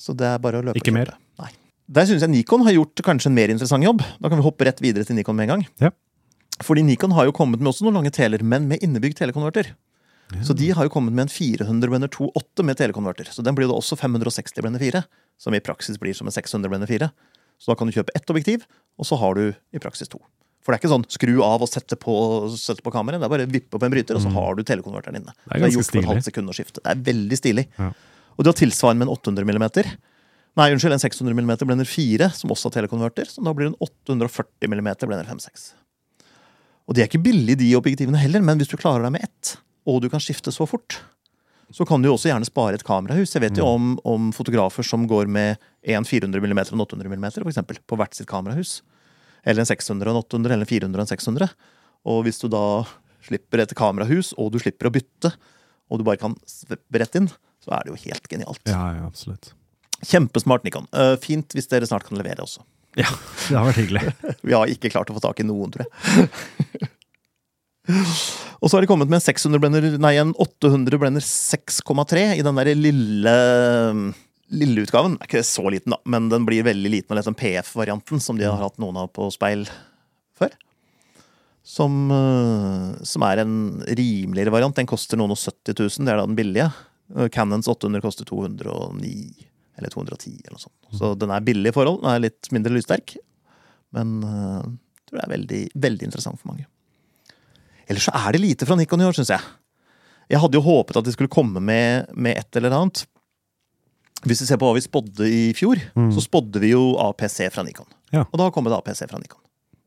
[0.00, 1.12] Så det er bare å løpe Ikke mer.
[1.40, 1.50] Nei.
[1.90, 4.00] Der syns jeg Nikon har gjort kanskje en mer interessant jobb.
[4.22, 5.66] Da kan vi hoppe rett videre til Nikon med en gang.
[5.82, 5.90] Ja.
[6.64, 9.72] Fordi Nikon har jo kommet med også noen lange teler, men med innebygd telekonverter.
[10.46, 13.28] Så de har jo kommet med en 400 blender 2.8 med telekonverter.
[13.34, 15.02] Så den blir da også 560 blender 4,
[15.40, 17.08] som i praksis blir som en 600 blender 4.
[17.60, 18.62] Så da kan du kjøpe ett objektiv,
[18.96, 20.22] og så har du i praksis to.
[20.60, 22.14] For det er ikke sånn skru av og sette på,
[22.60, 23.22] sette på kameraet.
[23.22, 25.32] Det er bare vippe opp en bryter, og så har du telekonverteren inne.
[25.32, 25.42] Mm.
[25.46, 26.08] Det er ganske gjort for et stilig.
[26.10, 26.82] halvt sekund å skifte.
[26.84, 27.66] Det er veldig stilig.
[27.80, 27.90] Ja.
[28.36, 29.92] Og du har tilsvarende med en 800 mm.
[30.58, 33.28] Nei, unnskyld, en 600 mm blender 4, som også har telekonverter.
[33.30, 35.70] Så da blir det en 840 mm blender 5.6.
[36.90, 39.54] Og de er ikke billige, de objektivene heller, men hvis du klarer deg med ett,
[39.88, 40.98] og du kan skifte så fort,
[41.70, 43.32] så kan du jo også gjerne spare et kamerahus.
[43.36, 47.12] Jeg vet jo om, om fotografer som går med en 400 mm og en 800
[47.14, 48.80] mm for eksempel, på hvert sitt kamerahus.
[49.44, 51.54] Eller en 600 og en 800, eller en 400 og en 600.
[52.10, 52.64] Og hvis du da
[53.24, 55.32] slipper et kamerahus, og du slipper å bytte,
[55.90, 57.28] og du bare kan sveppe rett inn,
[57.60, 58.62] så er det jo helt genialt.
[58.68, 59.52] Ja, ja, absolutt.
[60.00, 60.88] Kjempesmart Nikon.
[60.96, 62.64] Uh, fint hvis dere snart kan levere også.
[62.98, 63.10] Ja,
[63.48, 64.14] det har vært hyggelig.
[64.46, 66.30] Vi har ikke klart å få tak i noen, tror jeg.
[68.60, 72.44] Og så har de kommet med en 600 blender, nei, en 800 blender 6,3 i
[72.44, 73.36] den der lille
[74.50, 75.16] lille utgaven.
[75.18, 77.12] Er ikke så liten, da, men den blir veldig liten.
[77.12, 79.66] og lett sånn PF-varianten, som de har hatt noen av på speil
[80.38, 80.54] før.
[81.66, 84.74] Som, eh, som er en rimeligere variant.
[84.76, 86.70] Den koster noen og 70 000, det er da den billige.
[87.34, 89.48] Cannons 800 koster 209
[89.80, 90.76] eller 210 eller noe sånt.
[90.94, 92.02] Så den er billig i forhold.
[92.02, 93.16] Den er litt mindre lyssterk.
[93.96, 96.68] Men eh, jeg tror det er veldig, veldig interessant for mange.
[97.90, 99.42] Ellers så er det lite fra Nikon i år, syns jeg.
[100.30, 103.02] Jeg hadde jo håpet at de skulle komme med, med et eller annet.
[104.26, 106.10] Hvis vi ser på hva vi spådde i fjor, Mm.
[106.12, 107.86] så spådde vi jo APC fra Nikon.
[108.12, 108.26] Ja.
[108.28, 109.40] Og da har kommet APC fra Nikon.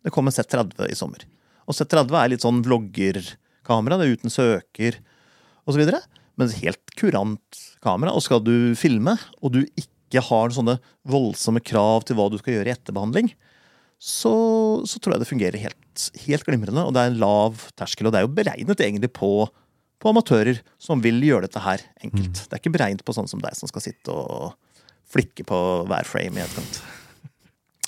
[0.04, 1.22] Det kommer Z30 i sommer.
[1.68, 3.98] Og Z30 er litt sånn vloggerkamera.
[4.00, 4.98] Det er uten søker
[5.70, 5.86] osv.
[6.36, 8.12] Men et helt kurant kamera.
[8.16, 12.58] Og skal du filme, og du ikke har sånne voldsomme krav til hva du skal
[12.58, 13.32] gjøre i etterbehandling,
[14.04, 14.34] så,
[14.90, 16.84] så tror jeg det fungerer helt, helt glimrende.
[16.84, 18.08] Og det er en lav terskel.
[18.10, 19.30] Og det er jo beregnet egentlig på,
[20.04, 22.44] på amatører som vil gjøre dette her enkelt.
[22.44, 24.52] Det er ikke beregnet på sånn som deg som skal sitte og
[25.14, 26.82] flikke på hver frame i etterkant.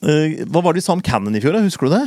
[0.06, 1.56] Uh, hva var det vi sa om Cannon i fjor?
[1.56, 1.64] da?
[1.66, 2.06] Husker du det?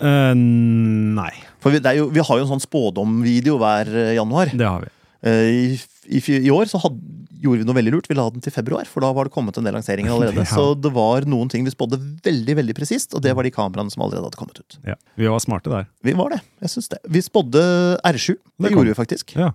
[0.00, 4.14] Uh, nei, For vi, det er jo, vi har jo en sånn spådomvideo hver eh,
[4.16, 4.52] januar.
[4.56, 4.92] det har vi.
[5.20, 6.96] Uh, I, i, I år så had,
[7.40, 8.08] gjorde vi noe veldig lurt.
[8.10, 10.44] Vi la den til februar, for da var det kommet en del lanseringer allerede.
[10.44, 10.50] Ja.
[10.52, 13.92] Så det var noen ting vi spådde veldig veldig presist, og det var de kameraene
[13.92, 14.78] som allerede hadde kommet ut.
[14.86, 14.94] Ja.
[15.20, 15.88] Vi var smarte der.
[16.04, 16.40] Vi var det.
[16.60, 17.00] jeg synes det.
[17.08, 17.64] Vi spådde
[18.04, 18.36] R7.
[18.36, 19.34] Det, Det gjorde vi faktisk.
[19.40, 19.52] Ja,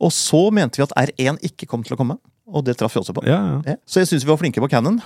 [0.00, 3.00] Og så mente vi at R1 ikke kom til å komme, og det traff vi
[3.00, 3.24] også på.
[3.26, 3.60] ja, ja.
[3.72, 3.76] Ja.
[3.88, 5.00] Så jeg syns vi var flinke på Cannon.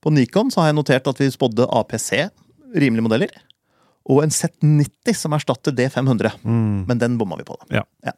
[0.00, 2.30] På Nikon så har jeg notert at vi spådde APC,
[2.74, 3.30] rimelige modeller,
[4.10, 6.38] og en Z90 som erstatter D500.
[6.42, 6.86] Mm.
[6.88, 7.82] Men den bomma vi på, da.
[8.02, 8.12] Ja.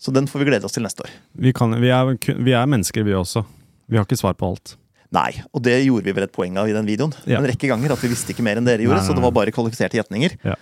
[0.00, 1.10] Så den får vi glede oss til neste år.
[1.36, 3.42] Vi, kan, vi, er, vi er mennesker, vi også.
[3.90, 4.76] Vi har ikke svar på alt.
[5.12, 7.12] Nei, og det gjorde vi vel et poeng av i den videoen.
[7.28, 7.40] Ja.
[7.40, 9.24] En rekke ganger at vi visste ikke mer enn dere gjorde, Nei, nei, så det
[9.24, 10.36] var bare kvalifiserte gjetninger.
[10.46, 10.54] Ja.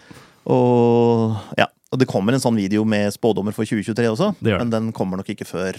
[0.49, 4.91] Og, ja, og det kommer en sånn video med spådommer for 2023 også, men den
[4.97, 5.77] kommer nok ikke før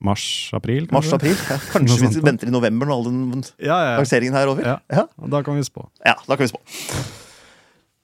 [0.00, 0.86] Mars-april?
[0.88, 0.96] kanskje?
[0.96, 1.40] mars-april.
[1.48, 3.96] Ja, kanskje vi venter i november når all den Ja, ja, ja.
[4.00, 4.64] lanseringen her er over.
[4.64, 4.76] Ja.
[4.92, 5.04] Ja.
[5.34, 5.88] Da kan vi spå.
[6.04, 6.60] Ja, da kan vi spå.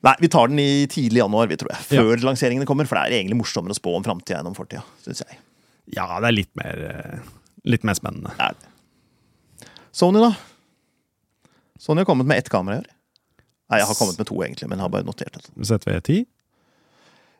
[0.06, 1.84] Nei, vi tar den i tidlig januar, vi tror jeg.
[1.90, 2.86] Før lanseringene kommer.
[2.86, 5.40] For det er egentlig morsommere å spå om framtida enn om fortida, syns jeg.
[5.96, 7.32] Ja, det er litt mer, eh,
[7.66, 8.34] litt mer spennende.
[8.38, 9.70] Det er det.
[9.96, 10.32] Sony, da?
[11.82, 12.88] Sony har kommet med ett kamera i år.
[13.66, 15.46] Nei, jeg har kommet med to, egentlig, men jeg har bare notert det.
[15.58, 16.26] ZV10?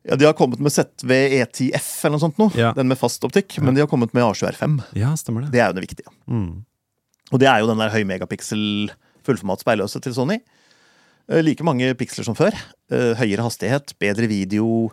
[0.07, 2.51] Ja, De har kommet med ZV E10F eller noe sånt, nå.
[2.59, 2.73] Ja.
[2.75, 3.59] den med fast optikk.
[3.63, 4.79] Men de har kommet med A7R5.
[4.99, 5.53] Ja, stemmer det.
[5.55, 6.13] Det er jo det viktige.
[6.31, 6.65] Mm.
[7.33, 8.93] Og det er jo den der høymegapixel
[9.27, 10.39] fullformat speilløse til Sony.
[11.29, 12.55] Eh, Like mange piksler som før.
[12.91, 14.91] Eh, Høyere hastighet, bedre video.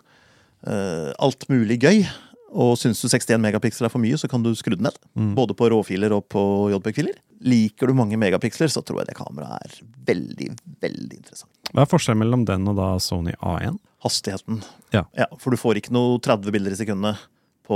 [0.66, 2.06] eh, Alt mulig gøy.
[2.54, 4.94] Og syns du 61 megapiksler er for mye, så kan du skru den ned.
[5.18, 5.34] Mm.
[5.34, 7.16] Både på råfiler og på JPEG-filer.
[7.42, 11.50] Liker du mange megapiksler, så tror jeg det kameraet er veldig, veldig interessant.
[11.74, 13.80] Hva er forskjellen mellom den og da Sony A1?
[14.06, 14.62] Hastigheten.
[14.94, 15.02] Ja.
[15.18, 17.18] ja For du får ikke noe 30 bilder i sekundet
[17.66, 17.74] på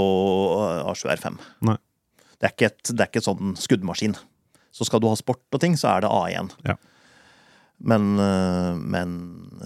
[0.55, 1.41] eh, A7R5.
[1.67, 1.77] Nei.
[2.39, 4.15] Det er ikke et, det er ikke sånn skuddmaskin.
[4.71, 6.55] Så skal du ha sport og ting, så er det A1.
[6.69, 6.79] Ja.
[7.79, 9.13] Men, øh, men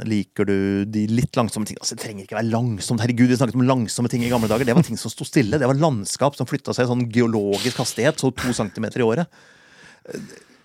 [0.05, 1.81] liker du de litt langsomme tingene?
[1.81, 3.01] Altså, det trenger ikke være langsomt.
[3.01, 4.69] Herregud, vi snakket om langsomme ting i gamle dager.
[4.69, 5.61] Det var ting som sto stille.
[5.61, 9.41] Det var landskap som flytta seg i sånn geologisk hastighet, så to centimeter i året.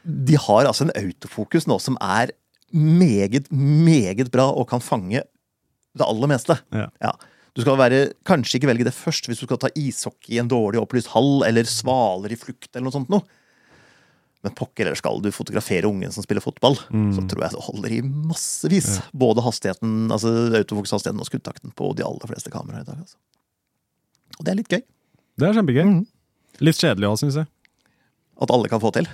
[0.04, 2.36] De har altså en autofokus nå som er
[2.76, 5.24] meget, meget bra og kan fange
[5.98, 6.60] det aller meste.
[6.76, 7.14] Ja.
[7.58, 10.52] Du skal være, kanskje ikke velge det først hvis du skal ta ishockey i en
[10.52, 13.24] dårlig opplyst hall, eller svaler i flukt, eller noe sånt noe.
[14.48, 16.76] Men pokker eller skal du fotografere ungen som spiller fotball,
[17.16, 18.90] så tror jeg det holder i massevis.
[19.14, 20.32] Både hastigheten, altså
[20.62, 22.98] autofokushastigheten og skuddtakten på de aller fleste kameraer i dag.
[23.04, 23.18] Altså.
[24.40, 24.84] Og det er litt gøy.
[25.38, 25.86] Det er kjempegøy.
[25.92, 26.04] Mm.
[26.66, 27.48] Litt kjedelig òg, syns jeg.
[28.42, 29.08] At alle kan få til.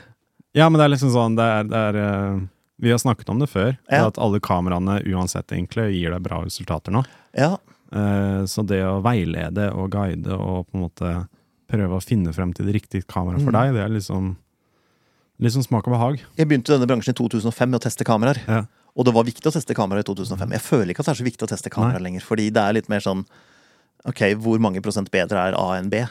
[0.56, 2.42] Ja, men det er liksom sånn det er, det er, eh,
[2.84, 3.78] Vi har snakket om det før.
[3.90, 4.08] Ja.
[4.08, 7.04] At alle kameraene uansett egentlig gir deg bra resultater nå.
[7.34, 7.58] Ja,
[7.94, 11.10] Eh, Så det å veilede og guide og på en måte
[11.70, 13.60] prøve å finne frem til det riktige kameraet for Mm.
[13.60, 14.36] deg, det er liksom
[15.42, 16.22] litt sånn smak og behag.
[16.38, 18.42] Jeg begynte i denne bransjen i 2005 med å teste kameraer.
[18.46, 18.64] Ja.
[18.94, 20.54] Og det var viktig å teste kameraer i 2005.
[20.54, 22.78] Jeg føler ikke at det er så viktig å teste kameraer lenger, fordi det er
[22.78, 23.26] litt mer sånn
[24.04, 26.02] Ok, hvor mange prosent bedre er A enn B?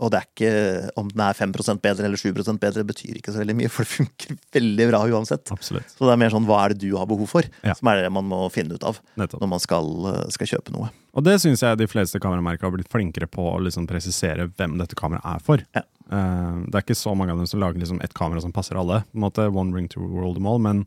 [0.00, 0.50] Og det er ikke
[0.96, 3.92] om den er 5% bedre eller 7% bedre, betyr ikke så veldig mye, for det
[3.98, 5.52] funker veldig bra uansett.
[5.52, 5.90] Absolutt.
[5.92, 7.74] Så det er mer sånn hva er det du har behov for, Ja.
[7.76, 9.40] som er det man må finne ut av Nettopp.
[9.44, 10.88] når man skal, eh, skal kjøpe noe.
[11.12, 14.78] Og det syns jeg de fleste kameramerker har blitt flinkere på å liksom presisere hvem
[14.78, 15.64] dette kameraet er for.
[15.76, 15.82] Ja.
[16.10, 18.78] Eh, det er ikke så mange av dem som lager liksom et kamera som passer
[18.80, 19.02] alle.
[19.12, 20.86] På en måte One ring to roll them all, men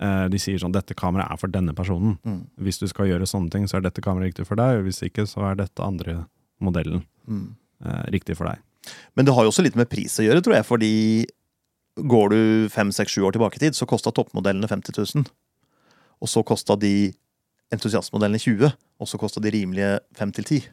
[0.00, 2.16] eh, de sier sånn dette kameraet er for denne personen.
[2.24, 2.40] Mm.
[2.62, 4.82] Hvis du skal gjøre sånne ting, så er dette kameraet riktig for deg.
[4.86, 6.24] Hvis ikke, så er dette andre
[6.62, 7.54] modellen Mm.
[7.82, 8.62] Eh, riktig for deg.
[9.16, 10.92] Men det har jo også litt med pris å gjøre, tror jeg, fordi
[11.96, 12.40] går du
[12.74, 15.28] fem, seks, sju år tilbake i tid, så kosta toppmodellene 50 000.
[16.22, 17.12] Og så kosta de
[17.74, 20.68] entusiastmodellene 20, og så kosta de rimelige 5 til 10.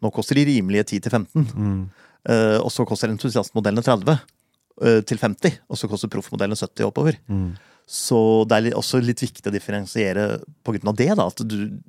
[0.00, 1.82] Nå koster de rimelige 10 til 15, Mm.
[2.28, 7.16] Uh, og så koster entusiastmodellene 30 uh, til 50, og så koster proffmodellene 70 oppover.
[7.32, 7.54] Mm.
[7.88, 10.26] Så det er også litt viktig å differensiere
[10.60, 11.24] på grunn av det, da.
[11.24, 11.80] At du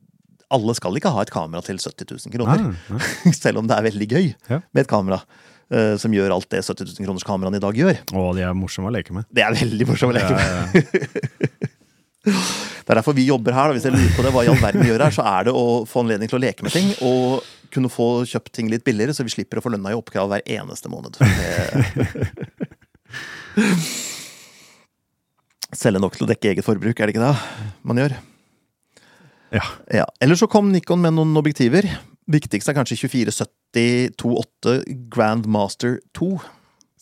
[0.54, 2.58] alle skal ikke ha et kamera til 70 000 kroner.
[2.68, 3.34] Nei, nei.
[3.44, 4.58] Selv om det er veldig gøy Ja.
[4.72, 7.96] med et kamera uh, som gjør alt det 70 000 kroners kameraene i dag gjør.
[8.14, 9.24] Å, de er morsomme å leke med.
[9.32, 10.44] Det er veldig morsomme å leke med.
[10.44, 10.66] Ja, ja.
[12.22, 13.66] Det er derfor vi jobber her.
[13.72, 13.74] Da.
[13.74, 15.54] Hvis dere lurer på det, hva i all verden vi gjør her, så er det
[15.58, 16.88] å få anledning til å leke med ting.
[17.08, 17.42] Og
[17.74, 20.44] kunne få kjøpt ting litt billigere, så vi slipper å få lønna i oppkrav hver
[20.60, 21.12] eneste måned.
[21.18, 21.22] Det...
[25.82, 27.36] Selge nok til å dekke eget forbruk, er det ikke det
[27.88, 28.12] man gjør?
[29.52, 29.64] Ja.
[29.92, 30.06] Ja.
[30.24, 31.88] Eller så kom Nikon med noen objektiver.
[32.32, 34.76] Viktigst er kanskje 2470 28
[35.12, 36.30] Grandmaster 2.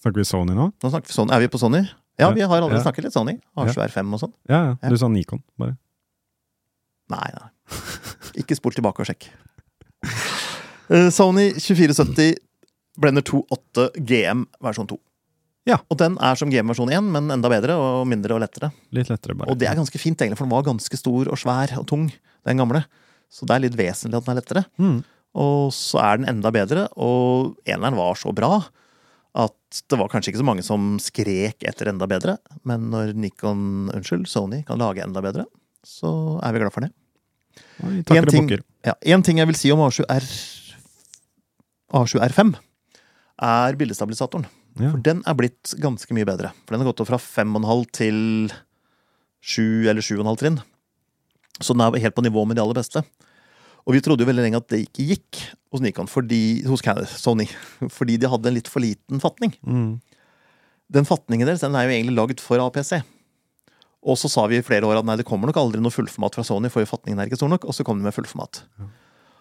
[0.02, 0.70] Snakker vi Sony nå?
[0.72, 1.34] Nå snakker vi Sony.
[1.36, 1.84] Er vi på Sony?
[2.20, 2.32] Ja, Ja.
[2.36, 2.84] vi har allerede Ja.
[2.84, 3.40] snakket litt Sony.
[3.58, 4.34] A7R5 og sånn.
[4.50, 4.78] Ja, ja.
[4.84, 4.90] Ja.
[4.90, 5.78] Du sa Nikon, bare.
[7.10, 7.50] Nei, nei.
[8.38, 9.30] Ikke spol tilbake og sjekk.
[10.90, 12.36] Eh, Sony 2470
[13.00, 14.98] Blender 2.8 GM versjon 2.
[15.68, 15.78] Ja.
[15.92, 18.72] Og den er som GM versjon 1, men enda bedre og mindre og lettere.
[18.96, 19.52] Litt lettere, bare.
[19.52, 22.08] Og det er ganske fint, egentlig, for den var ganske stor og svær og tung,
[22.48, 22.84] den gamle.
[23.30, 24.66] Så det er litt vesentlig at den er lettere.
[24.82, 25.00] Mm.
[25.40, 28.64] Og så er den enda bedre, og eneren var så bra
[29.38, 33.92] at det var kanskje ikke så mange som skrek etter enda bedre, men når Nikon,
[33.94, 35.46] unnskyld, Sony kan lage enda bedre,
[35.86, 36.90] så er vi glad for det.
[37.86, 38.50] Oi, En ting,
[38.88, 40.26] ja, en ting jeg vil si om A7R
[41.94, 42.56] A7R5,
[43.50, 44.46] er bildestabilisatoren.
[44.78, 44.92] Ja.
[44.92, 46.54] For den er blitt ganske mye bedre.
[46.66, 48.20] For den har gått opp fra 5,5 til
[49.42, 50.60] 7 eller 7,5 trinn.
[51.60, 53.04] Så den er helt på nivå med de aller beste.
[53.88, 55.40] Og vi trodde jo veldig lenge at det ikke gikk
[55.74, 56.84] hos Nikon, fordi, hos
[57.18, 57.48] Sony,
[57.98, 59.56] fordi de hadde en litt for liten fatning.
[59.66, 59.98] Mm.
[60.90, 63.00] Den fatningen deres den er jo egentlig lagd for APC.
[64.00, 66.38] Og så sa vi i flere år at nei, det kommer nok aldri noe fullformat
[66.38, 68.64] fra Sony, for fatningen er ikke stor nok, og så kom de med fullformat.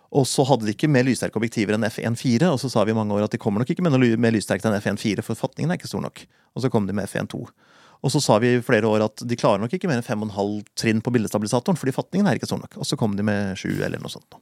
[0.08, 2.96] Og så hadde de ikke mer lyssterke objektiver enn F1.4, og så sa vi i
[2.96, 5.72] mange år at de kommer nok ikke med noe mer lyssterkt enn F1.4, for fatningen
[5.72, 6.22] er ikke stor nok.
[6.56, 7.42] Og så kom de med F1.2.
[7.98, 10.60] Og så sa vi i flere år at de klarer nok ikke mer enn 5,5
[10.78, 12.78] trinn på bildestabilisatoren, fordi fatningen er ikke stor nok.
[12.78, 14.38] Og så kom de med 7 eller noe sånt.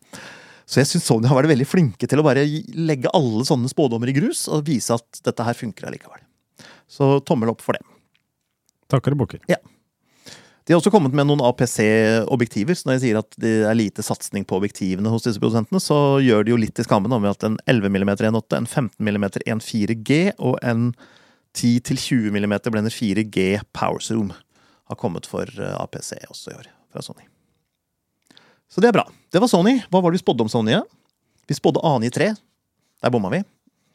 [0.66, 4.10] Så jeg syns Sony har vært veldig flinke til å bare legge alle sånne spådommer
[4.12, 6.22] i grus, og vise at dette her funker allikevel.
[6.90, 7.82] Så tommel opp for det.
[8.92, 9.42] Takker og bukker.
[10.66, 14.02] De har også kommet med noen APC-objektiver, så når jeg sier at det er lite
[14.02, 17.36] satsing på objektivene hos disse produsentene, så gjør de jo litt i skammen om med
[17.36, 20.88] at en 11 mm 1.8, en 15 mm 1.4G og en
[21.56, 24.32] 10-20 mm blender 4G Powerzoom
[24.90, 27.28] har kommet for eh, APC også i år, fra Sony.
[28.66, 29.06] Så det er bra.
[29.30, 29.76] Det var Sony.
[29.86, 30.74] Hva var det vi spådde om Sony?
[30.74, 30.82] ja?
[31.46, 32.32] Vi spådde ANI 3.
[33.06, 33.44] Der bomma vi.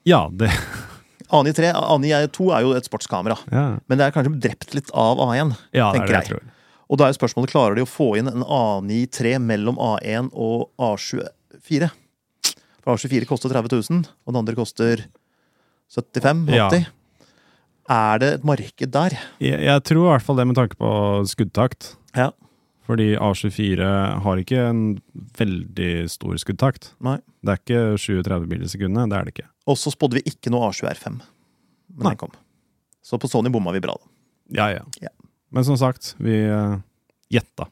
[0.08, 0.54] Ja, det
[1.36, 4.90] ANI 3, ANI 2 er jo et sportskamera, Ja, men det er kanskje drept litt
[4.96, 5.54] av A1.
[5.76, 6.50] ja det er det jeg jeg.
[6.91, 11.88] Og da er spørsmålet, klarer de å få inn en A93 mellom A1 og A24?
[12.82, 15.06] For A24 koster 30 000, og den andre koster
[15.91, 16.67] 75 Ja.
[16.67, 16.89] 80
[17.91, 19.15] Er det et marked der?
[19.43, 20.91] Jeg, jeg tror i hvert fall det med tanke på
[21.32, 21.93] skuddtakt.
[22.15, 22.30] Ja.
[22.88, 23.88] Fordi A24
[24.25, 24.84] har ikke en
[25.39, 26.91] veldig stor skuddtakt.
[27.04, 27.17] Nei.
[27.43, 29.12] Det er ikke 37 bilder i sekundet.
[29.12, 29.47] Det er det ikke.
[29.71, 31.19] Og så spådde vi ikke noe A7R5.
[31.19, 32.13] Men Nei.
[32.13, 32.36] den kom.
[33.04, 34.12] Så på Sony bomma vi bra, da.
[34.60, 34.84] Ja, ja.
[35.04, 35.12] Ja.
[35.52, 36.80] Men som sagt, vi uh,
[37.32, 37.68] gjetta.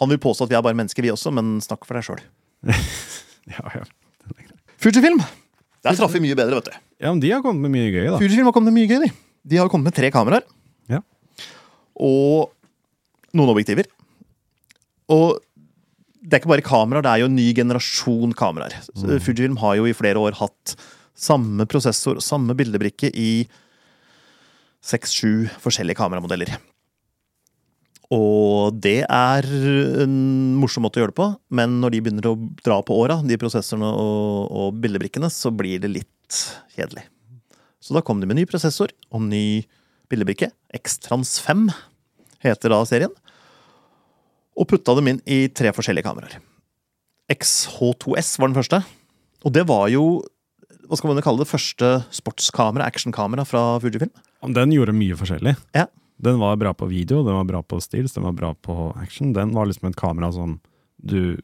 [0.00, 2.24] Han vil påstå at vi er bare mennesker, vi også, men snakk for deg sjøl.
[3.50, 3.80] Ja, ja.
[4.78, 5.18] Fujifilm!
[5.82, 6.74] Der traff vi mye bedre, vet du.
[7.00, 8.18] ja, men de har kommet med mye gøy, da.
[8.20, 9.08] Fujifilm har kommet med mye gøy, de.
[9.50, 10.44] De har kommet med tre kameraer.
[10.92, 11.00] Ja.
[11.98, 12.52] Og
[13.34, 13.88] noen objektiver.
[15.10, 15.40] Og
[16.20, 18.76] det er ikke bare kameraer, det er jo en ny generasjon kameraer.
[18.92, 19.16] Mm.
[19.24, 20.76] Fujifilm har jo i flere år hatt
[21.20, 23.30] samme prosessor og samme bildebrikke i
[24.84, 26.56] seks-sju forskjellige kameramodeller.
[28.10, 29.46] Og det er
[30.02, 30.14] en
[30.58, 33.38] morsom måte å gjøre det på, men når de begynner å dra på åra, de
[33.38, 36.40] prosessorene og, og bildebrikkene, så blir det litt
[36.74, 37.04] kjedelig.
[37.80, 39.62] Så da kom de med ny prosessor og ny
[40.10, 40.50] bildebrikke.
[40.74, 41.68] Xtrans 5
[42.44, 43.14] heter da serien.
[44.58, 46.40] Og putta dem inn i tre forskjellige kameraer.
[47.30, 48.82] XH2S var den første.
[49.46, 50.20] Og det var jo
[50.90, 54.10] hva skal man kalle det, første sportskamera, actionkamera fra Fujifilm.
[54.48, 55.56] Den gjorde mye forskjellig.
[55.76, 55.86] Ja.
[56.20, 59.32] Den var bra på video, den var bra på stills, den var bra på action.
[59.32, 60.58] Den var liksom et kamera som
[61.02, 61.40] du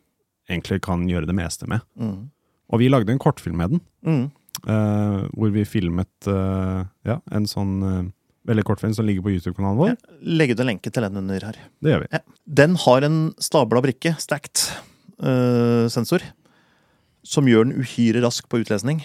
[0.48, 1.80] egentlig kan gjøre det meste med.
[1.98, 2.30] Mm.
[2.72, 4.30] Og vi lagde en kortfilm med den, Mm.
[4.68, 8.12] eh, hvor vi filmet eh, ja, en sånn eh,
[8.46, 9.96] veldig kortfilm som ligger på YouTube-kanalen vår.
[10.22, 11.56] Legg ut en lenke til den under her.
[11.82, 12.08] Det gjør vi.
[12.12, 12.20] Ja.
[12.46, 14.68] Den har en stabla brikke, stacked
[15.90, 16.20] sensor,
[17.24, 19.00] som gjør den uhyre rask på utlesning.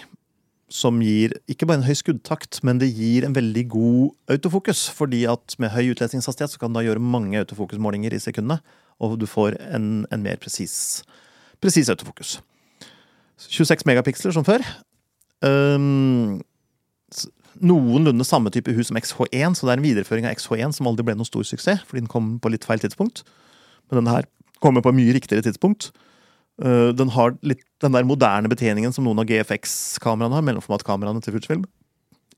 [0.72, 4.86] Som gir ikke bare en høy skuddtakt, men det gir en veldig god autofokus.
[4.96, 8.62] Fordi at med høy utlesningshastighet så kan du da gjøre mange autofokusmålinger i sekundene.
[9.02, 11.02] Og du får en, en mer presis,
[11.62, 12.38] autofokus.
[13.42, 14.64] 26 megapiksler som før.
[15.42, 16.40] Um,
[17.60, 21.06] noenlunde samme type hus som XH1, så det er en videreføring av XH1 som aldri
[21.06, 23.24] ble noen stor suksess, fordi den kom på litt feil tidspunkt.
[23.90, 24.28] Men denne her
[24.62, 25.90] kommer på et mye riktigere tidspunkt.
[26.60, 31.36] Uh, den har litt den der moderne betjeningen som noen av GFX-kameraene har, mellomformatkameraene til
[31.38, 31.64] Fujifilm.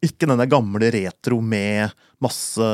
[0.05, 2.69] Ikke den der gamle retro med masse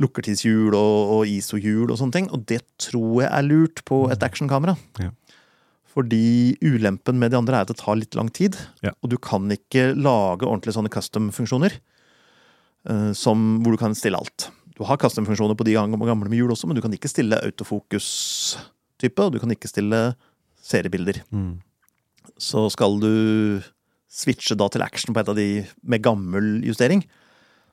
[0.00, 2.26] lukkertidshjul og, og ISO-hjul og sånne ting.
[2.34, 4.74] Og det tror jeg er lurt på et actionkamera.
[5.00, 5.12] Ja.
[5.96, 8.58] Fordi ulempen med de andre er at det tar litt lang tid.
[8.84, 8.92] Ja.
[9.00, 11.78] Og du kan ikke lage ordentlige sånne custom-funksjoner
[12.90, 14.50] eh, som- hvor du kan stille alt.
[14.76, 17.40] Du har custom-funksjoner på de gamle gamle med hjul også, men du kan ikke stille
[17.40, 20.02] autofokus-type, og du kan ikke stille
[20.66, 21.22] seriebilder.
[21.30, 21.56] Mm.
[22.42, 23.12] Så skal du
[24.10, 25.48] switche da til action på et av de
[25.86, 27.04] med gammel justering,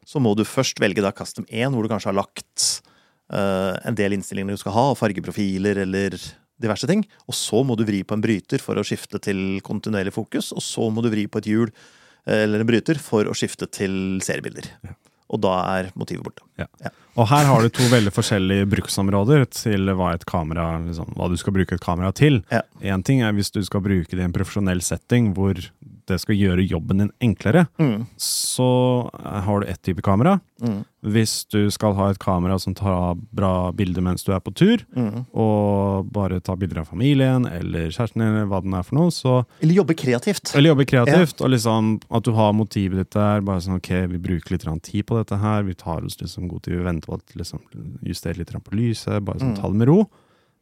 [0.05, 2.65] så må du først velge da custom 1, hvor du kanskje har lagt
[3.31, 6.17] uh, en del innstillinger du skal ha, fargeprofiler eller
[6.63, 7.05] diverse ting.
[7.29, 10.63] Og så må du vri på en bryter for å skifte til kontinuerlig fokus, og
[10.65, 14.19] så må du vri på et hjul eh, eller en bryter for å skifte til
[14.25, 14.69] seriebilder.
[15.33, 16.45] Og da er motivet borte.
[17.13, 21.35] Og her har du to veldig forskjellige bruksområder til hva et kamera liksom, hva du
[21.37, 22.41] skal bruke et kamera til.
[22.49, 22.63] Ja.
[23.05, 25.59] Ting er hvis du skal bruke det i en profesjonell setting hvor
[26.07, 27.67] det skal gjøre jobben din enklere.
[27.79, 28.05] Mm.
[28.17, 30.39] Så har du ett type kamera.
[30.61, 30.83] Mm.
[31.03, 34.85] Hvis du skal ha et kamera som tar bra bilder mens du er på tur,
[34.95, 35.25] Mm.
[35.35, 39.11] og bare ta bilder av familien eller kjæresten din, eller hva den er for noe,
[39.11, 40.55] så Eller jobbe kreativt.
[40.55, 43.41] Eller jobbe kreativt, og liksom at du har motivet ditt der.
[43.41, 46.63] Bare sånn, ok, vi bruker litt tid på dette her, vi tar oss liksom god
[46.63, 47.59] tid, vi venter på at liksom
[48.03, 49.61] justerer litt på lyset, bare sånn Mm.
[49.61, 50.09] ta det med ro.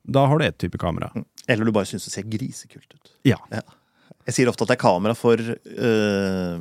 [0.10, 1.12] Da har du ett type kamera.
[1.47, 3.12] Eller du bare syns det ser grisekult ut.
[3.23, 3.38] Ja.
[4.28, 6.60] Jeg sier ofte at det er kamera for eh,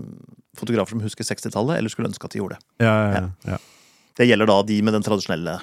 [0.57, 2.65] fotografer som husker 60-tallet, eller skulle ønske at de gjorde det.
[2.85, 3.59] Ja, ja, ja.
[4.21, 5.59] Det gjelder da de med den tradisjonelle.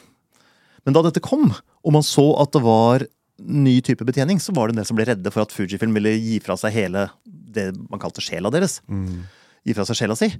[0.88, 3.04] Men da dette kom, og man så at det var
[3.38, 6.14] ny type betjening, så var det en del som ble redde for at Fujifilm ville
[6.16, 8.80] gi fra seg hele det man kalte sjela deres.
[8.90, 9.26] Mm.
[9.68, 10.32] Gi fra seg sjela si,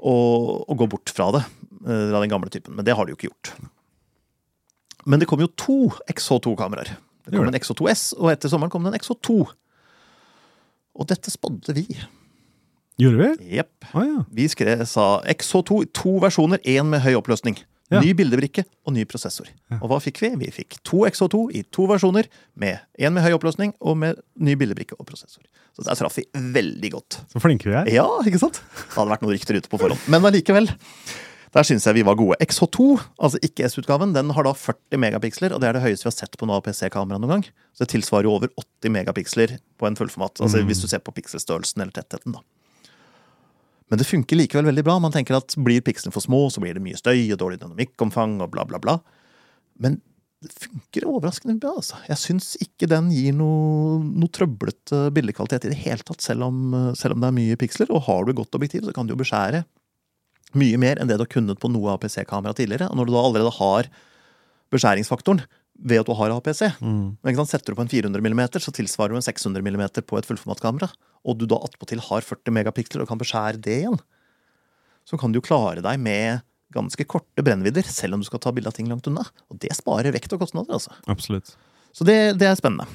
[0.00, 1.44] og, og gå bort fra det.
[1.84, 2.74] eh, Fra den gamle typen.
[2.78, 3.52] Men det har de jo ikke gjort.
[5.06, 5.76] Men det kom jo to
[6.12, 6.96] XH2-kameraer.
[7.28, 7.54] Det kom det.
[7.54, 9.36] en XH2S, og etter sommeren kom det en XH2.
[10.98, 11.86] Og dette spådde vi.
[13.00, 13.56] Gjorde vi?
[13.56, 13.86] Jepp.
[13.94, 14.22] Ah, ja.
[14.34, 17.56] Vi skrev, sa XH2 i to versjoner, én med høy oppløsning.
[17.90, 17.98] Ja.
[18.04, 19.48] Ny bildebrikke og ny prosessor.
[19.80, 20.28] Og hva fikk vi?
[20.44, 24.54] Vi fikk to XH2 i to versjoner, med én med høy oppløsning og med ny
[24.60, 25.42] bildebrikke og prosessor.
[25.74, 27.18] Så der traff vi veldig godt.
[27.32, 27.90] Så flinke vi er.
[27.90, 28.60] Ja, ikke sant?
[28.60, 30.06] Det hadde vært noen rykter ute på forhånd.
[30.12, 30.70] Men allikevel.
[31.50, 32.36] Der syns jeg vi var gode.
[32.44, 32.84] XH2,
[33.18, 36.14] altså ikke S-utgaven, den har da 40 megapiksler, og det er det høyeste vi har
[36.14, 37.48] sett på noe APC-kamera noen gang.
[37.74, 40.38] Så det tilsvarer jo over 80 megapiksler på en fullformat.
[40.44, 42.44] Altså hvis du ser på pikselstørrelsen eller tettheten, da.
[43.90, 45.00] Men det funker likevel veldig bra.
[45.02, 48.38] Man tenker at blir pikslene for små, så blir det mye støy og dårlig dynamikkomfang
[48.44, 49.00] og bla, bla, bla.
[49.82, 49.98] Men
[50.40, 51.98] det funker overraskende bra, altså.
[52.06, 56.62] Jeg syns ikke den gir noe, noe trøblete bildekvalitet i det hele tatt, selv om,
[56.94, 57.90] selv om det er mye piksler.
[57.90, 59.64] Og har du godt objektiv, så kan du jo beskjære
[60.58, 62.90] mye mer enn det du har kunnet på noe APC-kamera tidligere.
[62.90, 63.90] Og når du da allerede har
[64.74, 65.44] beskjæringsfaktoren
[65.80, 67.16] ved at du har APC, Mm.
[67.46, 70.90] setter du på en 400 mm, så tilsvarer du en 600 mm på et fullformatkamera,
[71.24, 73.98] og du da attpåtil har 40 megapiksler og kan beskjære det igjen,
[75.06, 78.52] så kan du jo klare deg med ganske korte brennvidder, selv om du skal ta
[78.52, 79.24] bilde av ting langt unna.
[79.50, 80.92] Og det sparer vekt og kostnader, altså.
[81.08, 81.56] Absolutt.
[81.92, 82.86] Så det, det er spennende.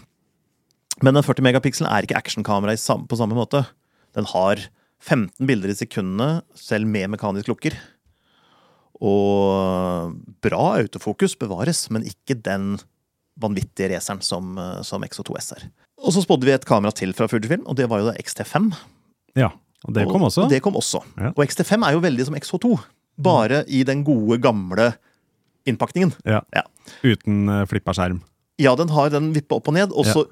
[1.03, 3.65] Men den 40 megapikselen er ikke actionkamera på samme måte.
[4.15, 4.61] Den har
[5.03, 7.75] 15 bilder i sekundene, selv med mekanisk lukker.
[9.03, 12.75] Og bra autofokus bevares, men ikke den
[13.41, 15.67] vanvittige raceren som, eh, som XO2S er.
[15.99, 18.71] Og så spådde vi et kamera til fra Fujifilm, og det var jo da XT5.
[19.35, 19.51] Ja.
[19.85, 20.45] Og det kom også.
[20.45, 21.03] Og det kom også.
[21.19, 21.33] Ja.
[21.35, 22.79] Og XT5 er jo veldig som XH2,
[23.21, 24.93] bare i den gode, gamle
[25.67, 26.13] innpakningen.
[26.25, 26.41] Ja.
[26.55, 26.63] Ja.
[27.03, 28.21] Uten uh, flippa skjerm.
[28.61, 30.25] Ja, den har den vippe opp og ned, og så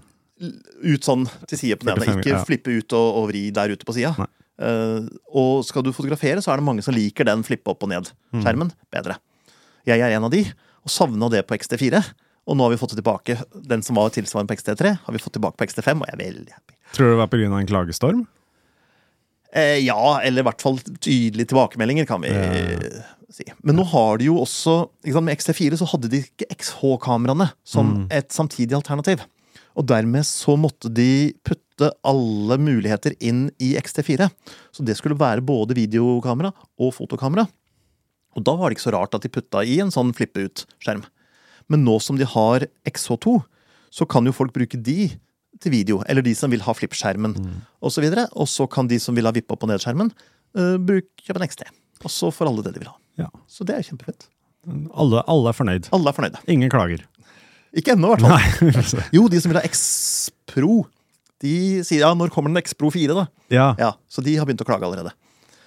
[0.84, 2.22] ut sånn til side på den ene.
[2.22, 2.44] Ikke ja.
[2.48, 4.14] flippe ut og, og vri der ute på sida.
[4.60, 5.10] Nei.
[5.34, 8.04] og skal du fotografere, så er det mange som liker den flippe opp og Mm.
[8.04, 9.18] ned-skjermen bedre.
[9.86, 10.44] Jeg er en av de,
[10.84, 12.04] og savna det på XT4.
[12.46, 13.38] Og nå har vi fått det tilbake.
[13.66, 16.24] Den som var tilsvarende på XT3, har vi fått tilbake på XT5, og jeg er
[16.34, 16.74] veldig happy.
[16.94, 17.60] Tror du det var pga.
[17.60, 18.28] en klagestorm?
[19.56, 23.02] Eh, ja, eller i hvert fall tydelige tilbakemeldinger, kan vi Ja.
[23.30, 23.44] si.
[23.64, 24.90] Men nå har de jo også
[25.22, 28.08] Med XT4 så hadde de ikke XH-kameraene som Mm.
[28.12, 29.22] et samtidig alternativ.
[29.80, 34.30] Og dermed så måtte de putte alle muligheter inn i XT4.
[34.74, 37.48] Så det skulle være både videokamera og fotokamera.
[38.38, 41.04] Og da var det ikke så rart at de putta i en sånn flippe-ut-skjerm.
[41.72, 43.40] Men nå som de har XH2,
[43.94, 45.12] så kan jo folk bruke de
[45.62, 46.02] til video.
[46.10, 48.28] Eller de som vil ha flippskjermen så videre.
[48.34, 50.12] Og så kan de som vil ha vippe opp og ned-skjermen,
[50.58, 51.66] uh, bruke kjøpe en XT.
[52.04, 52.98] Og så får alle det de vil ha.
[53.22, 53.30] Ja.
[53.48, 54.28] Så det er kjempefett.
[54.96, 55.90] Alle, alle er fornøyd.
[55.96, 56.42] Alle er fornøyde.
[56.52, 57.04] Ingen klager.
[57.74, 59.04] Ikke ennå, i hvert fall.
[59.18, 60.84] Jo, de som vil ha X-Pro,
[61.44, 61.54] de
[61.84, 63.26] sier ja, når kommer den X-Pro 4, da?
[63.54, 63.68] ja.
[63.80, 65.12] Ja, Så de har begynt å klage allerede.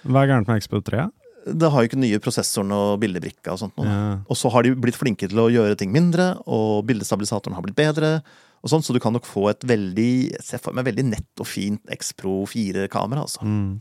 [0.07, 1.07] Hva er gærent med X-Pro 3?
[1.47, 3.77] Det har jo ikke nye prosessoren og bildebrikka og sånt.
[3.79, 4.19] Ja.
[4.27, 7.77] Og så har de blitt flinke til å gjøre ting mindre, og bildestabilisatoren har blitt
[7.77, 8.17] bedre.
[8.63, 11.47] og sånt, Så du kan nok få et veldig se for meg veldig nett og
[11.47, 13.23] fint X-Pro 4-kamera.
[13.27, 13.43] altså.
[13.43, 13.79] Mm.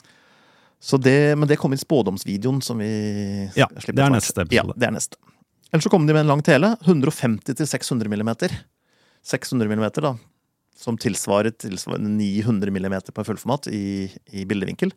[0.79, 4.55] Så det, Men det kommer i spådomsvideoen som vi Ja, det er neste episode.
[4.55, 5.17] Ja, det er neste.
[5.73, 6.75] Eller så kom de med en lang tele.
[6.87, 8.53] 150 til 600 millimeter.
[9.27, 10.15] 600 millimeter, da.
[10.77, 14.07] Som tilsvarer, tilsvarer 900 millimeter på fullformat i,
[14.37, 14.93] i bildevinkel.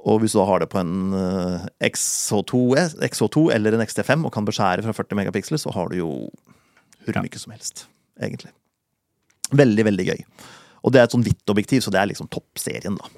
[0.00, 4.22] Og hvis du da har det på en eh, XH2, S- XH2 eller en XT5
[4.28, 6.10] og kan beskjære fra 40 megapiksler, så har du jo
[7.04, 7.22] hvor Ja.
[7.40, 7.86] som helst,
[8.20, 8.52] egentlig.
[9.56, 10.22] Veldig, veldig gøy.
[10.84, 13.08] Og det er et sånn hvitt objektiv, så det er liksom toppserien, da.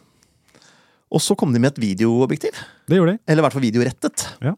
[1.12, 2.57] Og så kom de med et videoobjektiv.
[2.88, 3.22] Det gjorde de.
[3.28, 4.24] Eller i hvert fall videorettet.
[4.43, 4.55] Ja.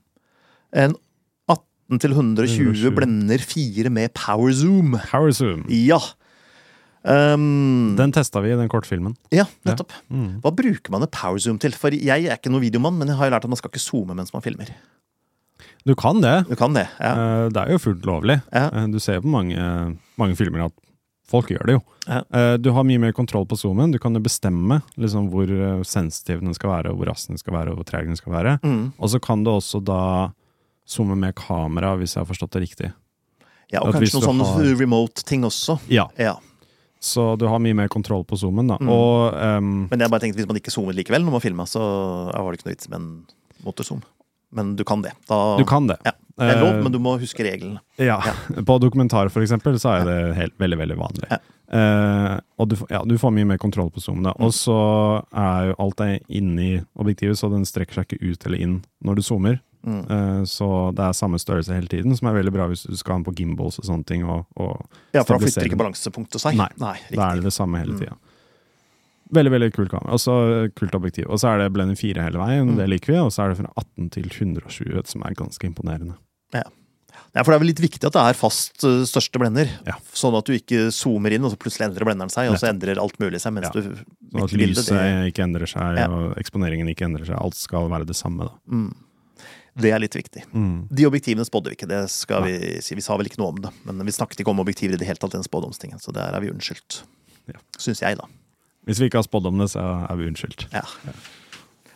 [0.85, 0.95] En
[1.91, 2.95] 18 til 120 120.
[2.97, 4.95] blender 4 med power zoom.
[5.11, 5.65] Power Zoom.
[5.69, 5.99] Ja.
[7.05, 9.13] Um, Den testa vi i den kortfilmen.
[9.35, 9.93] ja, nettopp.
[10.09, 10.39] Mm.
[10.41, 11.75] Hva bruker man et power zoom til?
[11.77, 13.83] For jeg er ikke noen videomann, men jeg har jo lært at man skal ikke
[13.85, 14.71] zoome mens man filmer.
[15.85, 16.47] Du kan det.
[16.49, 17.11] Du kan det, ja.
[17.13, 18.39] Eh, Det er jo fullt lovlig.
[18.53, 18.71] Ja.
[18.73, 19.61] Eh, Du ser på mange,
[20.17, 20.73] mange filmer at
[21.29, 21.83] folk gjør det jo.
[22.09, 22.23] Ja.
[22.33, 23.93] Eh, Du har mye mer kontroll på zoomen.
[23.93, 25.45] Du kan jo bestemme liksom hvor
[25.85, 28.59] sensitiv den skal være, hvor rask den skal være, og hvor treg den skal være.
[28.65, 28.95] Mm.
[28.99, 30.33] Og så kan du også da
[30.89, 32.91] zoome med kamera, hvis jeg har forstått det riktig.
[33.73, 35.79] ja og At kanskje noen sånne har- remote-ting også.
[35.89, 36.37] Ja, Ja.
[37.05, 38.79] Så du har mye mer kontroll på zoomen, da.
[38.81, 38.89] Mm.
[38.89, 39.89] Og um...
[39.91, 41.83] Men jeg bare tenkte hvis man ikke zoomet likevel når man filma, så
[42.33, 43.09] var det ikke noe vits med en
[43.67, 44.01] motorzoom.
[44.55, 45.13] Men du kan det.
[45.29, 45.99] Da, du kan det.
[46.07, 46.15] Ja.
[46.35, 47.79] Det er lov, Eh, men du må huske reglene.
[48.01, 48.17] Ja,
[48.67, 51.29] På dokumentar for eksempel, så er det helt, veldig veldig vanlig.
[51.31, 51.39] Ja.
[51.75, 54.31] Eh, og du, ja, du får mye mer kontroll på zoomen.
[54.33, 54.41] Mm.
[54.47, 54.79] Og så
[55.31, 59.21] er jo alt er inni objektivet, så den strekker seg ikke ut eller inn når
[59.21, 59.61] du zoomer.
[59.85, 60.03] Mm.
[60.11, 60.67] Eh, så
[60.97, 63.27] det er samme størrelse hele tiden, som er veldig bra hvis du skal ha den
[63.27, 64.25] på gimbals og sånne ting.
[64.25, 66.57] Og, og Ja, for da flytter ikke balansepunktet seg.
[66.57, 68.17] Nei, Nei Da er det det samme hele Mm.
[69.35, 70.13] Veldig veldig kult kamera.
[70.13, 70.35] Og så
[70.77, 71.27] kult objektiv.
[71.33, 72.77] Og så er det blender 4 hele veien, Mm.
[72.77, 73.19] det liker vi.
[73.19, 76.15] Og så er det fra 18 til 120, som er ganske imponerende.
[77.35, 79.67] Ja, for det er vel litt viktig at det er fast uh, største blender.
[79.87, 79.95] Ja.
[80.15, 83.01] Sånn at du ikke zoomer inn, og så plutselig endrer blenderen seg, og så endrer
[83.01, 83.71] alt mulig seg mens Ja.
[83.75, 86.07] du Sånn at lyset bildet, det- ikke endrer seg, Ja.
[86.07, 87.35] og eksponeringen ikke endrer seg.
[87.41, 88.45] Alt skal være det samme.
[88.47, 88.53] da.
[88.71, 88.95] Mm.
[89.75, 90.45] Det er litt viktig.
[90.55, 90.87] Mm.
[90.95, 92.55] De objektivene spådde vi ikke, det skal vi
[92.85, 92.95] si.
[92.95, 93.73] Vi sa vel ikke noe om det.
[93.89, 96.45] Men vi snakket ikke om objektiver i det hele tatt den spådomstingen, så der er
[96.45, 97.01] vi unnskyldt.
[97.51, 97.59] Ja.
[97.83, 98.29] Syns jeg, da.
[98.87, 100.69] Hvis vi ikke har spådd om det, så er vi unnskyldt.
[100.75, 100.85] Ja.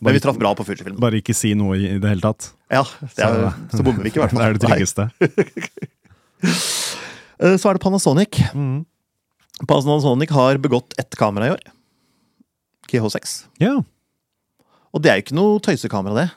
[0.01, 0.99] Men vi traff bra på Fujifilm.
[1.03, 2.51] Bare ikke si noe i det hele tatt.
[2.71, 2.83] Ja,
[3.15, 5.09] det er, så bommer vi ikke, i hvert Det er det tryggeste.
[7.39, 8.35] Eh, Så er det Panasonic.
[8.51, 8.81] Mm.
[9.71, 11.61] Panasonic har begått ett kamera i år.
[12.91, 13.35] KH6.
[13.63, 13.77] Ja.
[14.91, 16.29] Og det er jo ikke noe tøysekamera, det.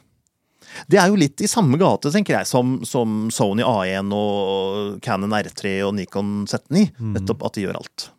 [0.92, 5.32] Det er jo litt i samme gate, tenker jeg, som, som Sony A1 og Canon
[5.38, 6.88] R3 og Nikon Z9.
[7.00, 7.14] Mm.
[7.18, 8.10] Nettopp at de gjør alt.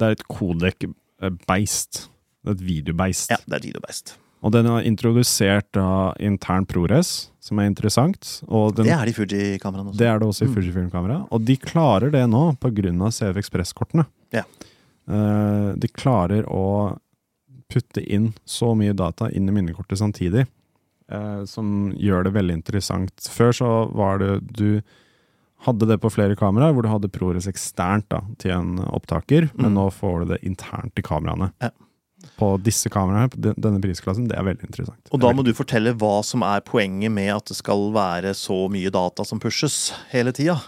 [0.00, 2.06] Det er et kodek-beist.
[2.46, 3.30] Er et videobeist.
[3.32, 4.14] Ja, det er videobeist.
[4.40, 8.38] Og den er introdusert da intern ProRes, som er interessant.
[8.48, 9.98] Og den, Det er de Fuji-kameraene også.
[10.00, 10.54] det er det også i Mm.
[10.54, 11.18] Fujifilm-kamera.
[11.30, 13.10] Og de klarer det nå pga.
[13.12, 14.06] CV Ekspress-kortene.
[14.32, 14.44] Ja.
[15.08, 16.96] Eh, de klarer å
[17.68, 20.46] putte inn så mye data inn i minnekortet samtidig,
[21.10, 23.28] eh, som gjør det veldig interessant.
[23.34, 24.80] Før så var det du
[25.66, 29.72] hadde det på flere kameraer, hvor du hadde ProRes eksternt da, til en opptaker, men
[29.74, 29.76] Mm.
[29.76, 31.50] nå får du det internt i kameraene.
[31.60, 31.68] Ja.
[32.38, 35.00] På disse kameraene, på denne prisklassen, det er veldig interessant.
[35.12, 38.68] Og da må du fortelle hva som er poenget med at det skal være så
[38.72, 40.58] mye data som pushes hele tida.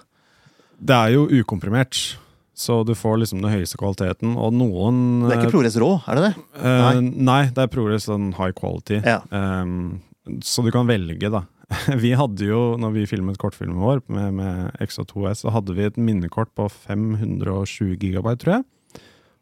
[0.83, 2.17] Det er jo ukomprimert,
[2.57, 6.15] så du får liksom den høyeste kvaliteten, og noen Det er ikke ProRes rå, er
[6.21, 6.35] det det?
[6.61, 7.43] Uh, nei.
[7.49, 9.01] det er ProRes sånn high quality.
[9.05, 9.21] Ja.
[9.33, 10.01] Ehm,
[10.45, 11.45] så du kan velge, da.
[12.03, 15.97] Vi hadde jo, når vi filmet kortfilmen vår med, med XO2S, så hadde vi et
[15.97, 18.67] minnekort på 520 gigabyte, tror jeg.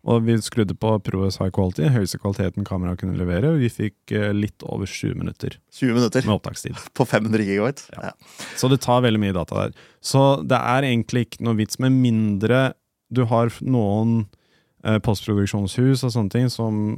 [0.09, 4.15] Og vi skrudde på ProRes high quality, høyeste kvaliteten kameraet kunne levere, og vi fikk
[4.17, 6.79] eh, litt over 20 minutter 20 minutter med opptakstid.
[6.97, 7.85] på 500 gigabyte.
[7.99, 8.13] Ja.
[8.13, 8.47] Ja.
[8.57, 9.75] Så det tar veldig mye data der.
[10.01, 12.71] Så det er egentlig ikke noe vits med mindre
[13.11, 14.23] du har noen
[14.87, 16.95] eh, postproduksjonshus og sånne ting som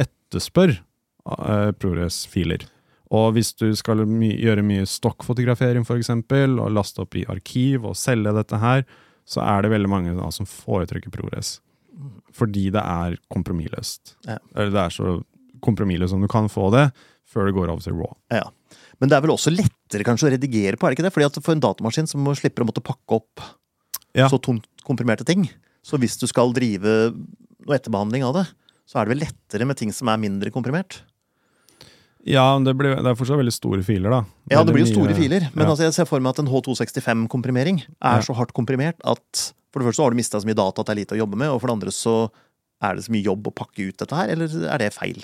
[0.00, 2.64] etterspør eh, ProRes-filer.
[3.14, 7.98] Og hvis du skal my gjøre mye stokkfotografering f.eks., og laste opp i arkiv og
[7.98, 8.82] selge dette her,
[9.26, 11.60] så er det veldig mange da, som foretrekker ProRes.
[12.34, 14.16] Fordi det er kompromissløst.
[14.26, 14.38] Ja.
[14.54, 15.16] Eller det er så
[15.64, 16.88] kompromissløst som du kan få det,
[17.26, 18.12] før det går over til raw.
[18.30, 18.44] Ja.
[19.00, 21.14] Men det er vel også lettere kanskje å redigere på, er det ikke det?
[21.14, 23.42] Fordi at for en datamaskin så må slipper å måtte pakke opp
[24.16, 24.30] Ja.
[24.32, 25.48] så tungt komprimerte ting.
[25.84, 27.12] Så hvis du skal drive
[27.66, 28.46] noe etterbehandling av det,
[28.86, 31.02] så er det vel lettere med ting som er mindre komprimert?
[32.26, 34.20] Ja, men det, blir, det er fortsatt veldig store filer, da.
[34.50, 35.70] Ja, det blir jo mye- store filer, men ja.
[35.70, 38.24] altså jeg ser for meg at en H265-komprimering er Ja.
[38.26, 40.88] så hardt komprimert at for det første så har du mista så mye data at
[40.88, 42.16] det er lite å jobbe med, og for det andre så
[42.82, 45.22] er det så mye jobb å pakke ut dette her, eller er det feil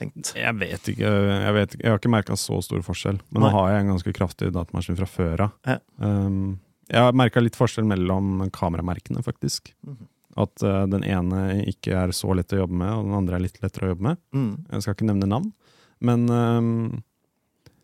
[0.00, 0.32] tenkt?
[0.38, 1.10] Jeg vet ikke.
[1.10, 3.20] Jeg, vet, jeg har ikke merka så stor forskjell.
[3.30, 3.50] Men Nei.
[3.50, 5.52] nå har jeg en ganske kraftig datamaskin fra før av.
[5.68, 5.76] Ja.
[6.00, 6.58] Um,
[6.90, 9.74] jeg har merka litt forskjell mellom kameramerkene, faktisk.
[9.86, 9.98] Mm.
[10.40, 13.44] At uh, den ene ikke er så lett å jobbe med, og den andre er
[13.44, 14.22] litt lettere å jobbe med.
[14.34, 14.50] Mm.
[14.72, 15.52] Jeg skal ikke nevne navn.
[16.00, 16.72] Men um,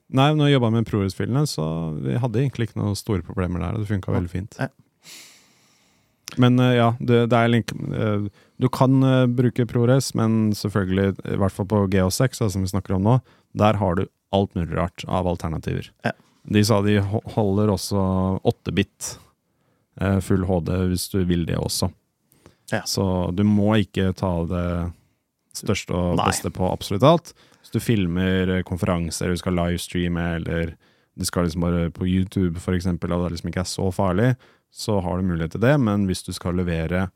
[0.07, 1.64] Nei, når jeg jobba med ProRes-filene, så
[1.99, 3.81] vi hadde egentlig ikke noen store problemer der.
[3.83, 4.59] Det funka veldig fint.
[6.39, 8.29] Men eh, ja, det, det er link, eh,
[8.62, 12.95] du kan eh, bruke ProRes, men selvfølgelig, i hvert fall på GH6, som vi snakker
[12.97, 13.17] om nå,
[13.59, 14.07] der har du
[14.37, 15.91] alt mulig rart av alternativer.
[16.07, 16.14] Ja.
[16.47, 18.03] De sa de holder også
[18.47, 19.17] 8-bit
[20.01, 21.91] eh, full HD hvis du vil det også.
[22.71, 22.83] Ja.
[22.87, 23.05] Så
[23.35, 24.69] du må ikke ta det
[25.57, 26.29] største og Nei.
[26.29, 27.35] beste på absolutt alt.
[27.67, 30.77] Hvis du filmer eh, konferanser, du skal livestreame, eller
[31.19, 34.29] du skal liksom bare på YouTube for eksempel, og det liksom ikke er så farlig,
[34.71, 37.09] så har du mulighet til det, men hvis du skal levere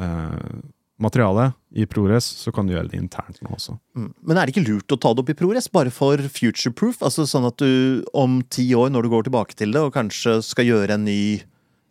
[0.00, 0.60] eh,
[1.00, 3.76] materiale i ProRes, så kan du gjøre det internt nå også.
[3.96, 4.10] Mm.
[4.24, 7.00] Men er det ikke lurt å ta det opp i ProRes, bare for future proof?
[7.04, 10.38] Altså Sånn at du om ti år, når du går tilbake til det, og kanskje
[10.46, 11.20] skal gjøre en ny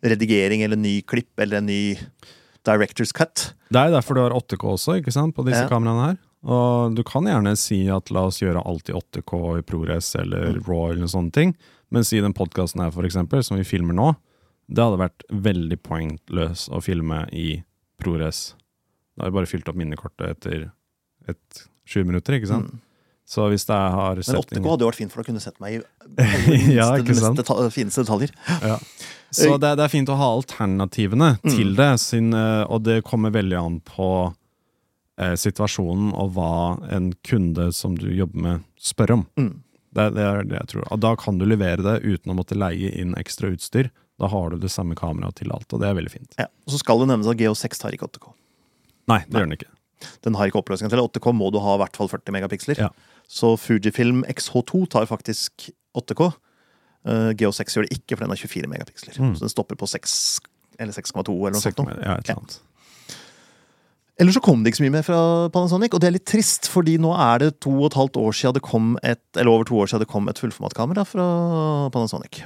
[0.06, 1.84] redigering eller en ny klipp eller en ny
[2.66, 3.52] director's cut.
[3.70, 5.70] Det er derfor du har 8K også, ikke sant, på disse Ja.
[5.72, 6.18] kameraene her.
[6.48, 10.54] Og du kan gjerne si at la oss gjøre alt i 8K i ProRes eller
[10.56, 10.64] Mm.
[10.68, 11.56] RAW eller sånne ting,
[11.92, 14.16] mens i den podkasten her, for eksempel, som vi filmer nå,
[14.70, 17.64] det hadde vært veldig pointløs å filme i
[18.00, 18.54] ProRes.
[19.18, 20.72] Da har vi bare fylt opp minnekortet etter
[21.28, 22.70] et sju minutter, ikke sant?
[22.72, 22.80] Mm.
[23.30, 25.60] Så hvis det har Men 8K hadde jo vært fint, for da kunne du sett
[25.62, 25.82] meg i
[26.80, 28.32] Ja, de deta fineste detaljer.
[29.30, 31.52] Så det, det er fint å ha alternativene Mm.
[31.54, 34.34] til det, sin, eh, og det kommer veldig an på
[35.20, 36.52] eh, situasjonen og hva
[36.96, 39.26] en kunde som du jobber med, spør om.
[39.40, 39.56] Mm.
[39.96, 40.86] Det, det er det jeg tror.
[40.94, 43.92] Og da kan du levere det uten å måtte leie inn ekstra utstyr.
[44.20, 46.34] Da har du det samme kameraet til alt, og det er veldig fint.
[46.42, 46.50] Ja.
[46.68, 48.34] Og så skal det nevnes at Geo 6 tar ikke 8K.
[49.10, 49.72] Nei, det gjør den ikke.
[50.24, 52.84] Den har ikke oppløsningen til 8K må du ha i hvert fall 40 megapiksler.
[52.88, 52.92] Ja.
[53.30, 56.30] Så Fujifilm XH2 tar faktisk 8K.
[57.08, 59.20] Uh, GH6 gjør det ikke, for den har 24 megapiksler.
[59.20, 59.36] Mm.
[59.38, 60.16] Så den stopper på 6
[60.80, 61.80] eller 6,2 eller noe sånt.
[61.80, 62.60] Ja, et eller annet.
[64.20, 65.20] Eller så kom det ikke så mye mer fra
[65.54, 68.36] Panasonic, og det er litt trist, fordi nå er det to og et halvt år
[68.36, 71.28] siden det kom et, eller over to år siden det kom et fullformatkamera fra
[71.96, 72.42] Panasonic.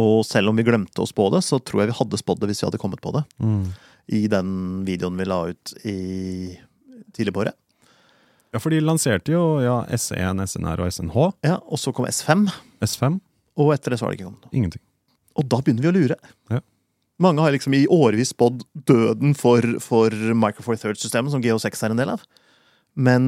[0.00, 2.50] Og selv om vi glemte å spå det, så tror jeg vi hadde spådd det
[2.50, 3.22] hvis vi hadde kommet på det.
[3.38, 3.64] Mm.
[4.16, 4.52] I den
[4.88, 5.96] videoen vi la ut i
[7.14, 7.54] tidlig på året.
[8.50, 11.18] Ja, for de lanserte jo ja, S1, SNR og SNH.
[11.46, 12.48] Ja, Og så kom S5,
[12.82, 13.20] S5
[13.60, 14.56] og etter det så har det ikke kommet noe.
[14.56, 14.82] ingenting.
[15.38, 16.16] Og da begynner vi å lure.
[16.50, 16.60] Ja.
[17.20, 21.92] Mange har liksom i årevis spådd døden for, for Micro Four Thirds-systemet, som GO6 er
[21.94, 22.22] en del av.
[22.96, 23.26] Men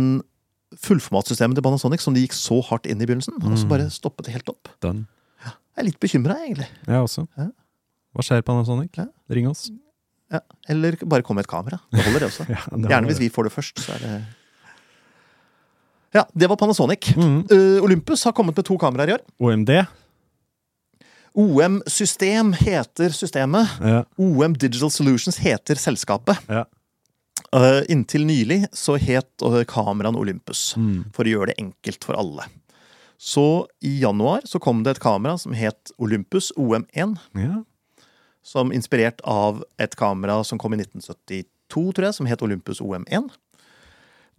[0.81, 3.73] fullformatsystemet til Panasonic, som de gikk så hardt inn i begynnelsen, har også Mm.
[3.75, 4.69] bare stoppet det helt opp.
[4.81, 5.05] Done.
[5.45, 6.69] Jeg er litt bekymra, egentlig.
[6.87, 7.27] Jeg også.
[7.37, 7.51] Ja.
[8.17, 8.91] Hva skjer, Panasonic?
[8.97, 9.07] Ja.
[9.31, 9.71] Ring oss.
[10.33, 10.41] Ja.
[10.69, 11.79] Eller bare kom med et kamera.
[11.93, 12.47] Det holder, det også.
[12.57, 14.25] Ja, det Gjerne hvis vi får det først, så er det
[16.15, 17.15] Ja, det var Panasonic.
[17.17, 17.47] mm.
[17.51, 19.23] Uh, Olympus har kommet med to kameraer i år.
[19.41, 19.71] OMD.
[21.35, 23.69] OM System heter systemet.
[23.81, 24.05] Ja.
[24.21, 26.39] OM Digital Solutions heter selskapet.
[26.49, 26.65] Ja.
[27.53, 31.05] Uh, inntil nylig så het uh, kameraen Olympus, Mm.
[31.13, 32.47] for å gjøre det enkelt for alle.
[33.21, 37.63] Så i januar så kom det et kamera som het Olympus OM1, ja.
[38.43, 41.47] som inspirert av et kamera som kom i 1972,
[41.93, 43.29] tror jeg, som het Olympus OM1.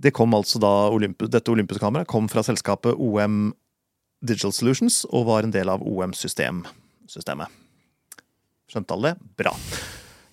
[0.03, 3.53] Det kom altså da Olympus, Dette Olympus-kameraet kom fra selskapet OM
[4.25, 5.81] Digital Solutions og var en del av
[7.13, 7.49] OM-systemet.
[8.71, 9.33] Skjønte alle det?
[9.37, 9.53] Bra.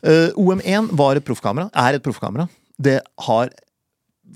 [0.00, 2.48] Uh, OM1 var et proffkamera, er et proffkamera.
[2.80, 3.50] Det har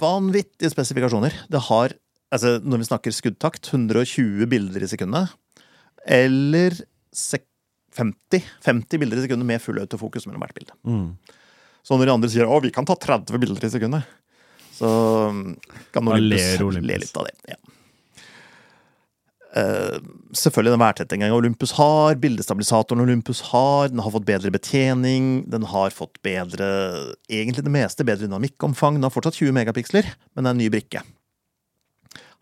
[0.01, 1.33] vanvittige spesifikasjoner.
[1.49, 1.95] Det har,
[2.35, 5.33] altså når vi snakker skuddtakt, 120 bilder i sekundet.
[6.05, 6.77] Eller
[7.95, 10.77] 50, 50 bilder i sekundet med full autofokus mellom hvert bilde.
[10.85, 11.15] Mm.
[11.85, 14.05] Så når de andre sier 'Å, vi kan ta 30 bilder i sekundet',
[14.75, 14.89] så
[15.31, 15.57] mm,
[15.93, 16.61] kan Olympus.
[16.83, 17.37] le litt av det.
[17.55, 17.57] Ja.
[19.55, 19.99] Eh,
[20.35, 25.95] selvfølgelig den værtettinga Olympus har, bildestabilisatoren Olympus har, den har fått bedre betjening, den har
[25.95, 26.71] fått bedre
[27.31, 28.99] Egentlig det meste bedre dynamikkomfang.
[28.99, 31.05] Den har fortsatt 20 megapiksler, men det er en ny brikke.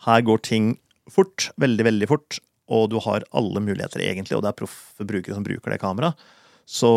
[0.07, 0.73] Her går ting
[1.13, 2.39] fort, veldig, veldig fort,
[2.73, 6.19] og du har alle muligheter, egentlig, og det er proffe brukere som bruker det kameraet.
[6.65, 6.93] Så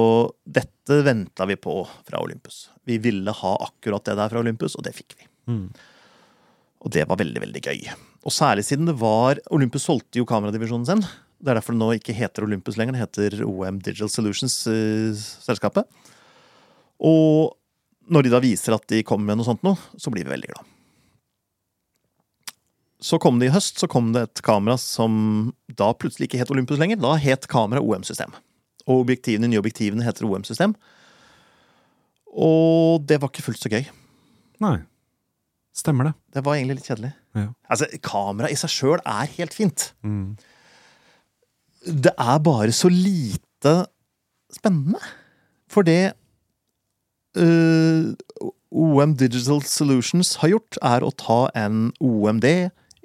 [0.46, 2.70] dette venta vi på fra Olympus.
[2.86, 5.28] Vi ville ha akkurat det der fra Olympus, og det fikk vi.
[5.52, 5.68] Mm.
[6.86, 7.88] Og det var veldig, veldig gøy.
[8.26, 11.04] Og særlig siden det var Olympus solgte jo kameradivisjonen sin.
[11.38, 15.84] Det er derfor det nå ikke heter Olympus lenger, det heter OM Digital Solutions, eh.
[17.06, 17.54] Og
[18.10, 20.50] når de da viser at de kommer med noe sånt nå, så blir vi veldig
[20.54, 20.72] glad.
[23.06, 26.54] Så kom det i høst, så kom det et kamera som da plutselig ikke het
[26.54, 26.98] Olympus lenger.
[27.04, 28.34] Da het kamera OM-system.
[28.88, 30.74] Og objektivene, nye objektivene heter OM-system.
[32.34, 33.86] Og det var ikke fullt så gøy.
[34.64, 34.80] Nei.
[35.76, 36.14] Stemmer det.
[36.34, 37.12] Det var egentlig litt kjedelig.
[37.36, 37.50] Ja.
[37.68, 39.90] Altså, Kamera i seg sjøl er helt fint.
[40.08, 40.38] Mm.
[41.86, 43.74] Det er bare så lite
[44.56, 45.02] spennende.
[45.72, 46.16] For det
[47.36, 48.16] uh,
[48.72, 52.48] OM Digital Solutions har gjort, er å ta en OMD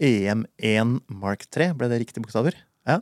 [0.00, 1.72] EM1 Mark 3.
[1.76, 2.56] Ble det riktige bokstaver?
[2.88, 3.00] Ja.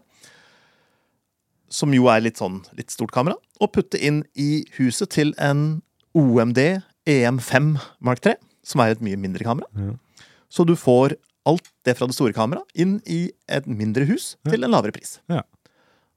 [1.68, 3.36] Som jo er litt sånn litt stort kamera.
[3.60, 5.82] Og putte inn i huset til en
[6.16, 6.60] OMD
[7.08, 8.34] EM5 Mark 3,
[8.68, 9.68] som er et mye mindre kamera.
[9.74, 10.26] Ja.
[10.52, 11.16] Så du får
[11.48, 15.16] alt det fra det store kameraet inn i et mindre hus til en lavere pris.
[15.32, 15.44] Ja.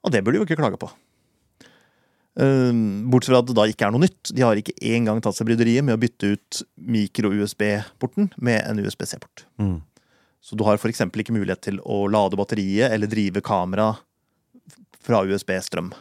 [0.04, 0.90] Og det burde du jo ikke klage på.
[2.40, 4.32] Um, Bortsett fra at det da ikke er noe nytt.
[4.32, 9.46] De har ikke engang tatt seg bryderiet med å bytte ut mikro-USB-porten med en USB-C-port.
[9.62, 9.80] Mm.
[10.42, 11.04] Så du har f.eks.
[11.06, 13.92] ikke mulighet til å lade batteriet eller drive kamera
[15.04, 15.92] fra USB-strøm.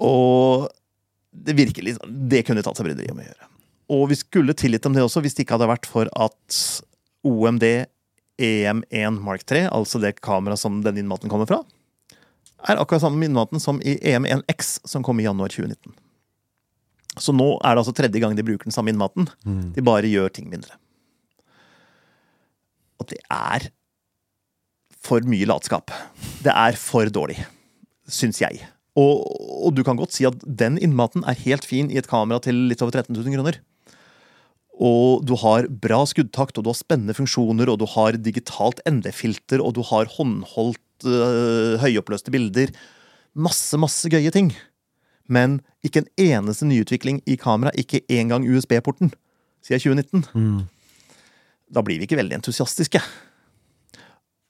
[0.00, 0.68] Og
[1.30, 3.50] det virker litt Det kunne de tatt seg bryderiet med å gjøre.
[3.90, 6.60] Og vi skulle tilgitt dem det også hvis det ikke hadde vært for at
[7.26, 7.66] OMD
[8.40, 11.60] EM1 Mark 3, altså det kameraet som denne innmaten kommer fra,
[12.68, 15.92] er akkurat samme innmaten som i EM1X, som kom i januar 2019.
[17.20, 19.28] Så nå er det altså tredje gang de bruker den samme innmaten.
[19.44, 19.72] Mm.
[19.74, 20.76] De bare gjør ting mindre.
[23.00, 23.70] Og det er
[25.00, 25.90] for mye latskap.
[26.44, 27.40] Det er for dårlig,
[28.08, 28.60] syns jeg.
[29.00, 29.24] Og,
[29.66, 32.68] og du kan godt si at den innmaten er helt fin i et kamera til
[32.70, 33.60] litt over 13 000 kroner.
[34.80, 39.60] Og du har bra skuddtakt, og du har spennende funksjoner, og du har digitalt ND-filter,
[39.60, 42.72] og du har håndholdt øh, høyoppløste bilder.
[43.36, 44.54] Masse, masse gøye ting.
[45.28, 49.12] Men ikke en eneste nyutvikling i kamera, ikke engang USB-porten,
[49.64, 50.24] siden 2019.
[50.32, 50.62] Mm.
[51.70, 53.02] Da blir vi ikke veldig entusiastiske.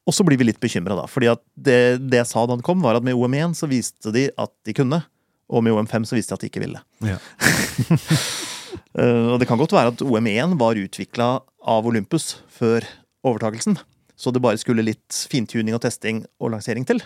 [0.09, 1.09] Og så blir vi litt bekymra, da.
[1.11, 4.29] fordi det, det jeg sa da den kom, var at med OM1 så viste de
[4.31, 5.03] at de kunne.
[5.51, 6.81] Og med OM5 så viste de at de ikke ville.
[7.03, 7.19] Ja.
[8.99, 11.31] Eh, og det kan godt være at OM1 var utvikla
[11.71, 12.87] av Olympus før
[13.27, 13.79] overtakelsen.
[14.21, 17.01] Så det bare skulle litt fintuning og testing og lansering til.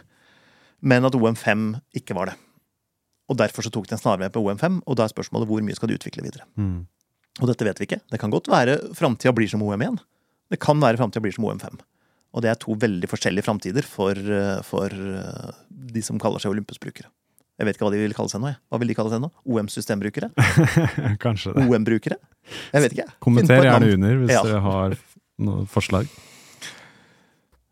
[0.85, 1.69] Men at OM5
[2.01, 2.39] ikke var det.
[3.31, 5.77] Og derfor så tok de en snarvei på OM5, og da er spørsmålet hvor mye
[5.77, 6.45] skal de utvikle videre.
[6.61, 6.85] Mm.
[7.41, 8.03] Og dette vet vi ikke.
[8.13, 9.97] Det kan godt være framtida blir som OM1.
[10.53, 11.81] Det kan være framtida blir som OM5.
[12.35, 16.53] Og det er to veldig forskjellige framtider for, eh, for eh, de som kaller seg
[16.53, 17.09] Olympus-brukere.
[17.59, 18.49] Jeg vet ikke hva de vil kalle seg nå.
[18.51, 18.59] jeg.
[18.73, 19.29] Hva vil de kalle seg nå?
[19.47, 20.31] OM-systembrukere?
[21.25, 21.67] Kanskje det.
[21.71, 22.17] OM-brukere?
[22.75, 23.09] Jeg vet ikke.
[23.23, 24.43] Kommenter gjerne under hvis Ja.
[24.43, 24.97] dere har
[25.39, 26.09] noen forslag.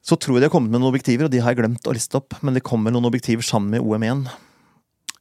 [0.03, 1.93] Så tror jeg de har kommet med noen objektiver, og de har jeg glemt å
[1.95, 2.35] liste opp.
[2.43, 4.25] Men det kommer noen objektiver sammen med OM1.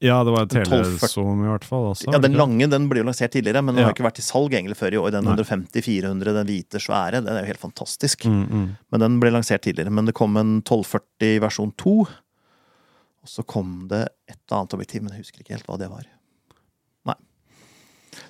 [0.01, 2.07] Ja, det var Den 1240 telezoom i hvert fall også.
[2.09, 3.89] Ja, Den lange den ble jo lansert tidligere, men den Ja.
[3.89, 5.11] har ikke vært i salg egentlig før i år.
[5.13, 8.25] Den 150-400, den hvite, svære, den er jo helt fantastisk.
[8.25, 8.77] Mm, mm.
[8.91, 9.91] Men den ble lansert tidligere.
[9.93, 12.07] Men det kom en 1240 versjon 2.
[13.21, 16.07] Og så kom det et annet objektiv, men jeg husker ikke helt hva det var.
[17.09, 17.17] Nei.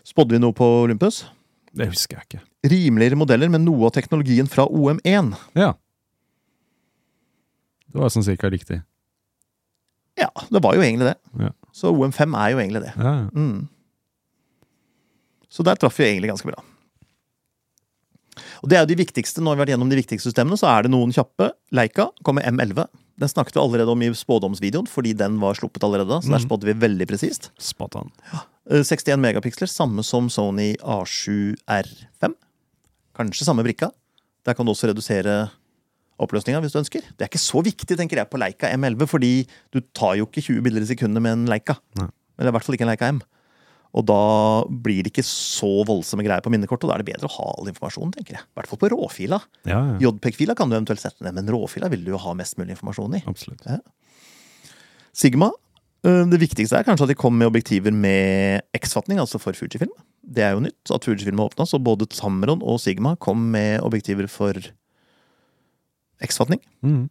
[0.07, 1.23] Spådde vi noe på Olympus?
[1.71, 2.41] Det husker jeg ikke.
[2.71, 5.31] Rimeligere modeller med noe av teknologien fra OM1.
[5.57, 5.73] Ja.
[7.91, 8.81] Det var sånn cirka riktig.
[10.19, 11.17] Ja, det var jo egentlig det.
[11.39, 11.53] Ja.
[11.75, 12.91] Så OM5 er jo egentlig det.
[12.99, 13.29] Ja, ja.
[13.31, 13.69] Mm.
[15.51, 16.59] Så der traff vi egentlig ganske bra.
[18.61, 20.69] Og det er jo de viktigste, Når vi har vært gjennom de viktigste systemene, så
[20.71, 21.49] er det noen kjappe.
[21.75, 22.85] Leica kommer M11.
[23.21, 26.17] Den snakket vi allerede om i spådomsvideoen, fordi den var sluppet allerede da.
[26.25, 26.47] Så der Mhm.
[26.49, 27.51] spådde vi veldig presist.
[27.61, 28.11] Spot on.
[28.33, 32.33] Eh, 61 megapiksler, samme som Sony A7R5.
[33.17, 33.91] Kanskje samme brikka.
[34.45, 35.51] Der kan du også redusere
[36.21, 37.01] oppløsninga hvis du ønsker.
[37.17, 40.41] Det er ikke så viktig, tenker jeg, på Leica M11, fordi du tar jo ikke
[40.41, 41.77] 20 bilder i sekundet med en Leica.
[41.99, 42.07] Nei.
[42.39, 43.21] Eller i hvert fall ikke en Leica M.
[43.91, 44.17] Og da
[44.69, 47.47] blir det ikke så voldsomme greier på minnekortet, og da er det bedre å ha
[47.57, 48.45] all informasjonen, tenker jeg.
[48.45, 49.41] I hvert fall på råfila.
[49.67, 49.97] Ja, ja.
[50.05, 53.19] JPEG-fila kan du eventuelt sette ned, men råfila vil du jo ha mest mulig informasjon
[53.19, 53.23] i.
[53.27, 53.67] Absolutt.
[55.11, 55.51] Sigma.
[56.07, 59.91] eh, Det viktigste er kanskje at de kom med objektiver med X-fatning, altså for Fujifilm.
[60.23, 63.81] Det er jo nytt at Fujifilm har åpna, så både Tamron og Sigma kom med
[63.83, 64.55] objektiver for
[66.23, 66.61] X-fatning.
[66.85, 67.09] Mm.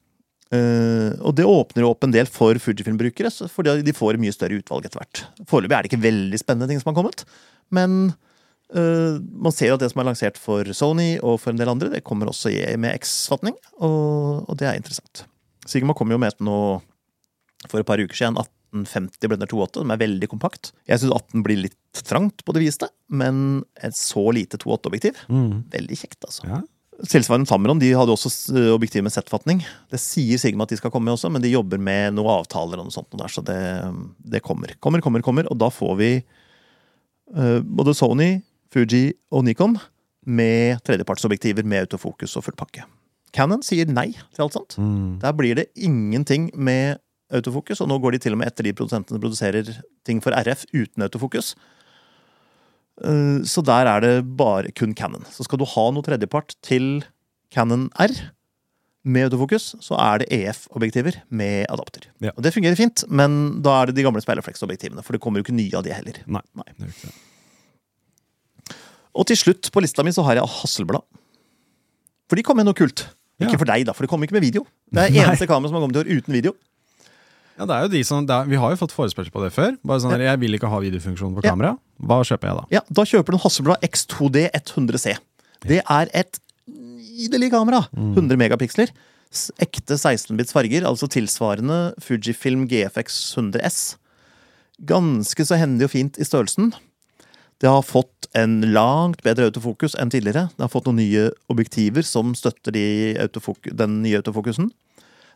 [0.50, 4.58] Eh, og det åpner jo opp en del for Fujifilm-brukere, fordi de får mye større
[4.58, 5.22] utvalg etter hvert.
[5.50, 7.22] Foreløpig er det ikke veldig spennende ting som har kommet,
[7.70, 7.98] men
[8.74, 11.70] uh, man ser jo at det som er lansert for Sony og for en del
[11.70, 12.50] andre, det kommer også
[12.82, 15.22] med X-fatning, og, og det er interessant.
[15.70, 16.58] Sigma kom jo med et nå
[17.70, 18.34] for et par uker siden,
[18.74, 20.72] 1850 Blender 2.8, som er veldig kompakt.
[20.90, 25.64] Jeg syns 18 blir litt trangt på det viste, men et så lite 2.8-objektiv, Mm.
[25.70, 26.46] veldig kjekt, altså.
[26.48, 26.60] Ja.
[27.08, 29.62] Tilsvarende Tamron de hadde også eh, objektiv med Z-fatning.
[29.92, 32.80] Det sier Sigma at de skal komme med også, men de jobber med noen avtaler
[32.80, 33.08] og noe sånt.
[33.16, 33.60] Der, så det,
[34.20, 34.74] det kommer.
[34.84, 35.48] Kommer, kommer, kommer.
[35.48, 38.30] Og da får vi uh, både Sony,
[38.74, 39.78] Fuji og Nikon
[40.28, 42.84] med tredjepartsobjektiver med autofokus og full pakke.
[43.34, 44.76] Canon sier nei til alt sånt.
[44.76, 45.20] Mm.
[45.22, 47.00] Der blir det ingenting med
[47.32, 49.70] autofokus, og nå går de til og med etter de produsentene produserer
[50.06, 51.54] ting for RF uten autofokus.
[53.04, 55.24] Eh, Så der er det bare kun Canon.
[55.32, 57.02] Så skal du ha noe tredjepart til
[57.52, 58.12] Canon R
[59.02, 62.02] med autofokus, så er det EF-objektiver med adapter.
[62.20, 62.30] Ja.
[62.36, 65.46] Og det fungerer fint, men da er det de gamle speilrefleksobjektivene, for det kommer jo
[65.48, 66.18] ikke nye av de heller.
[66.28, 66.42] Nei.
[66.54, 66.68] Nei.
[69.16, 71.02] Og til slutt på lista mi så har jeg Hasselblad.
[72.30, 73.06] For de kom med noe kult.
[73.40, 73.58] Ikke Ja.
[73.58, 74.66] for deg, da, for det kom ikke med video.
[74.92, 76.52] Det er eneste kamera som har kommet i år uten video.
[77.60, 79.74] Ja, det er jo de som, er, Vi har jo fått forespørsel på det før.
[79.84, 81.74] Bare sånn, Jeg vil ikke ha videofunksjon på kamera.
[82.00, 82.64] Hva kjøper jeg da?
[82.78, 85.18] Ja, Da kjøper du en Hasselblad X2D 100C.
[85.68, 86.40] Det er et
[86.72, 87.84] nydelig kamera.
[87.92, 88.92] 100 megapiksler.
[89.62, 93.80] Ekte 16-bits farger, altså tilsvarende Fujifilm GFX 100S.
[94.88, 96.72] Ganske så hendig og fint i størrelsen.
[97.60, 100.48] Det har fått en langt bedre autofokus enn tidligere.
[100.56, 102.84] Det har fått noen nye objektiver som støtter de
[103.76, 104.70] den nye autofokusen.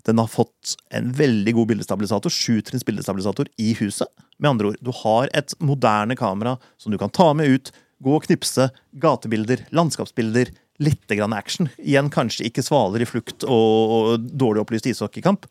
[0.04, 4.10] Den har fått en veldig god bildestabilisator, sjutrinns bildestabilisator i huset.
[4.38, 7.72] Med andre ord, du har et moderne kamera som du kan ta med ut,
[8.04, 8.68] gå og knipse,
[9.00, 10.52] gatebilder, landskapsbilder,
[10.82, 11.70] litt grann action.
[11.78, 15.46] Igjen kanskje ikke svaler i flukt og, og dårlig opplyst ishockeykamp,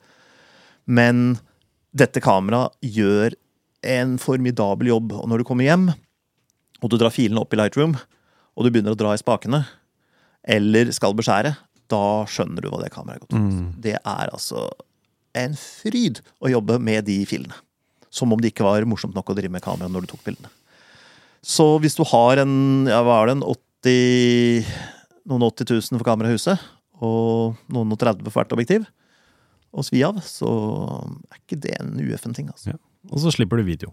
[0.85, 1.39] men
[1.95, 3.37] dette kameraet gjør
[3.83, 5.15] en formidabel jobb.
[5.17, 5.89] Og når du kommer hjem,
[6.83, 7.95] og du drar filene opp i Lightroom,
[8.53, 9.63] og du begynner å dra i spakene,
[10.43, 11.55] eller skal beskjære,
[11.93, 13.53] da skjønner du hva det kameraet er godt for.
[13.85, 14.65] Det er altså
[15.43, 17.55] en fryd å jobbe med de filene.
[18.13, 20.51] Som om det ikke var morsomt nok å drive med kamera når du tok bildene.
[21.43, 24.67] Så hvis du har en, ja, hva er det, en 80,
[25.31, 26.61] noen 80 000 for kamerahuset,
[27.03, 28.85] og noen og 30 for hvert objektiv,
[29.73, 30.47] og svi av, så
[31.33, 32.47] er ikke det en UFN-ting.
[32.53, 32.75] altså.
[32.75, 32.79] Ja.
[33.09, 33.89] Og så slipper du video.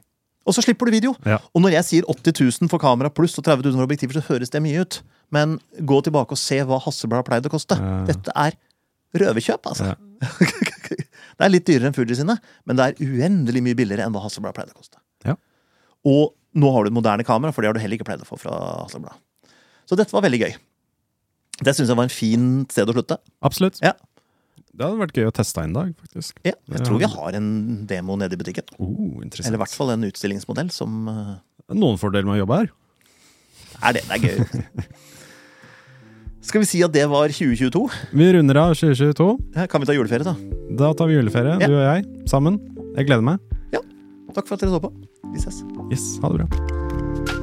[0.48, 1.12] Og så slipper du video.
[1.28, 1.38] Ja.
[1.54, 4.24] Og når jeg sier 80 000 for kamera pluss og 30 000 for objektiver, så
[4.32, 5.00] høres det mye ut.
[5.34, 7.76] Men gå tilbake og se hva Hasselblad pleide å koste.
[7.78, 8.00] Ja.
[8.08, 8.56] Dette er
[9.20, 9.92] røverkjøp, altså.
[9.92, 9.98] Ja.
[10.90, 12.36] det er litt dyrere enn Fuji sine,
[12.68, 15.00] men det er uendelig mye billigere enn hva Hasselblad pleide å koste.
[15.28, 15.36] Ja.
[16.08, 18.40] Og nå har du moderne kamera, for det har du heller ikke pleid å få
[18.40, 19.20] fra Hasselblad.
[19.90, 20.52] Så dette var veldig gøy.
[21.60, 23.18] Det syns jeg var en fin sted å slutte.
[23.44, 23.80] Absolutt.
[23.84, 23.92] Ja.
[24.80, 26.38] Det hadde vært gøy å teste en dag, faktisk.
[26.46, 27.48] Ja, jeg tror vi har en
[27.90, 28.64] demo nede i butikken.
[28.80, 29.20] Oh.
[29.20, 31.34] Eller i hvert fall en utstillingsmodell som eh,
[31.76, 32.70] Noen fordeler med å jobbe her.
[33.90, 34.04] er det.
[34.08, 34.64] Det er gøy.
[36.48, 37.84] Skal vi si at det var 2022?
[38.16, 39.28] Vi runder av 2022.
[39.60, 40.34] Ja, Kan vi ta juleferie, da?
[40.80, 41.68] Da tar vi juleferie, Ja.
[41.68, 42.56] du og jeg, sammen.
[42.96, 43.44] Jeg gleder meg.
[44.30, 44.92] Takk for at dere så på.
[45.34, 45.62] Vi ses.
[45.90, 47.39] Yes, ha det bra.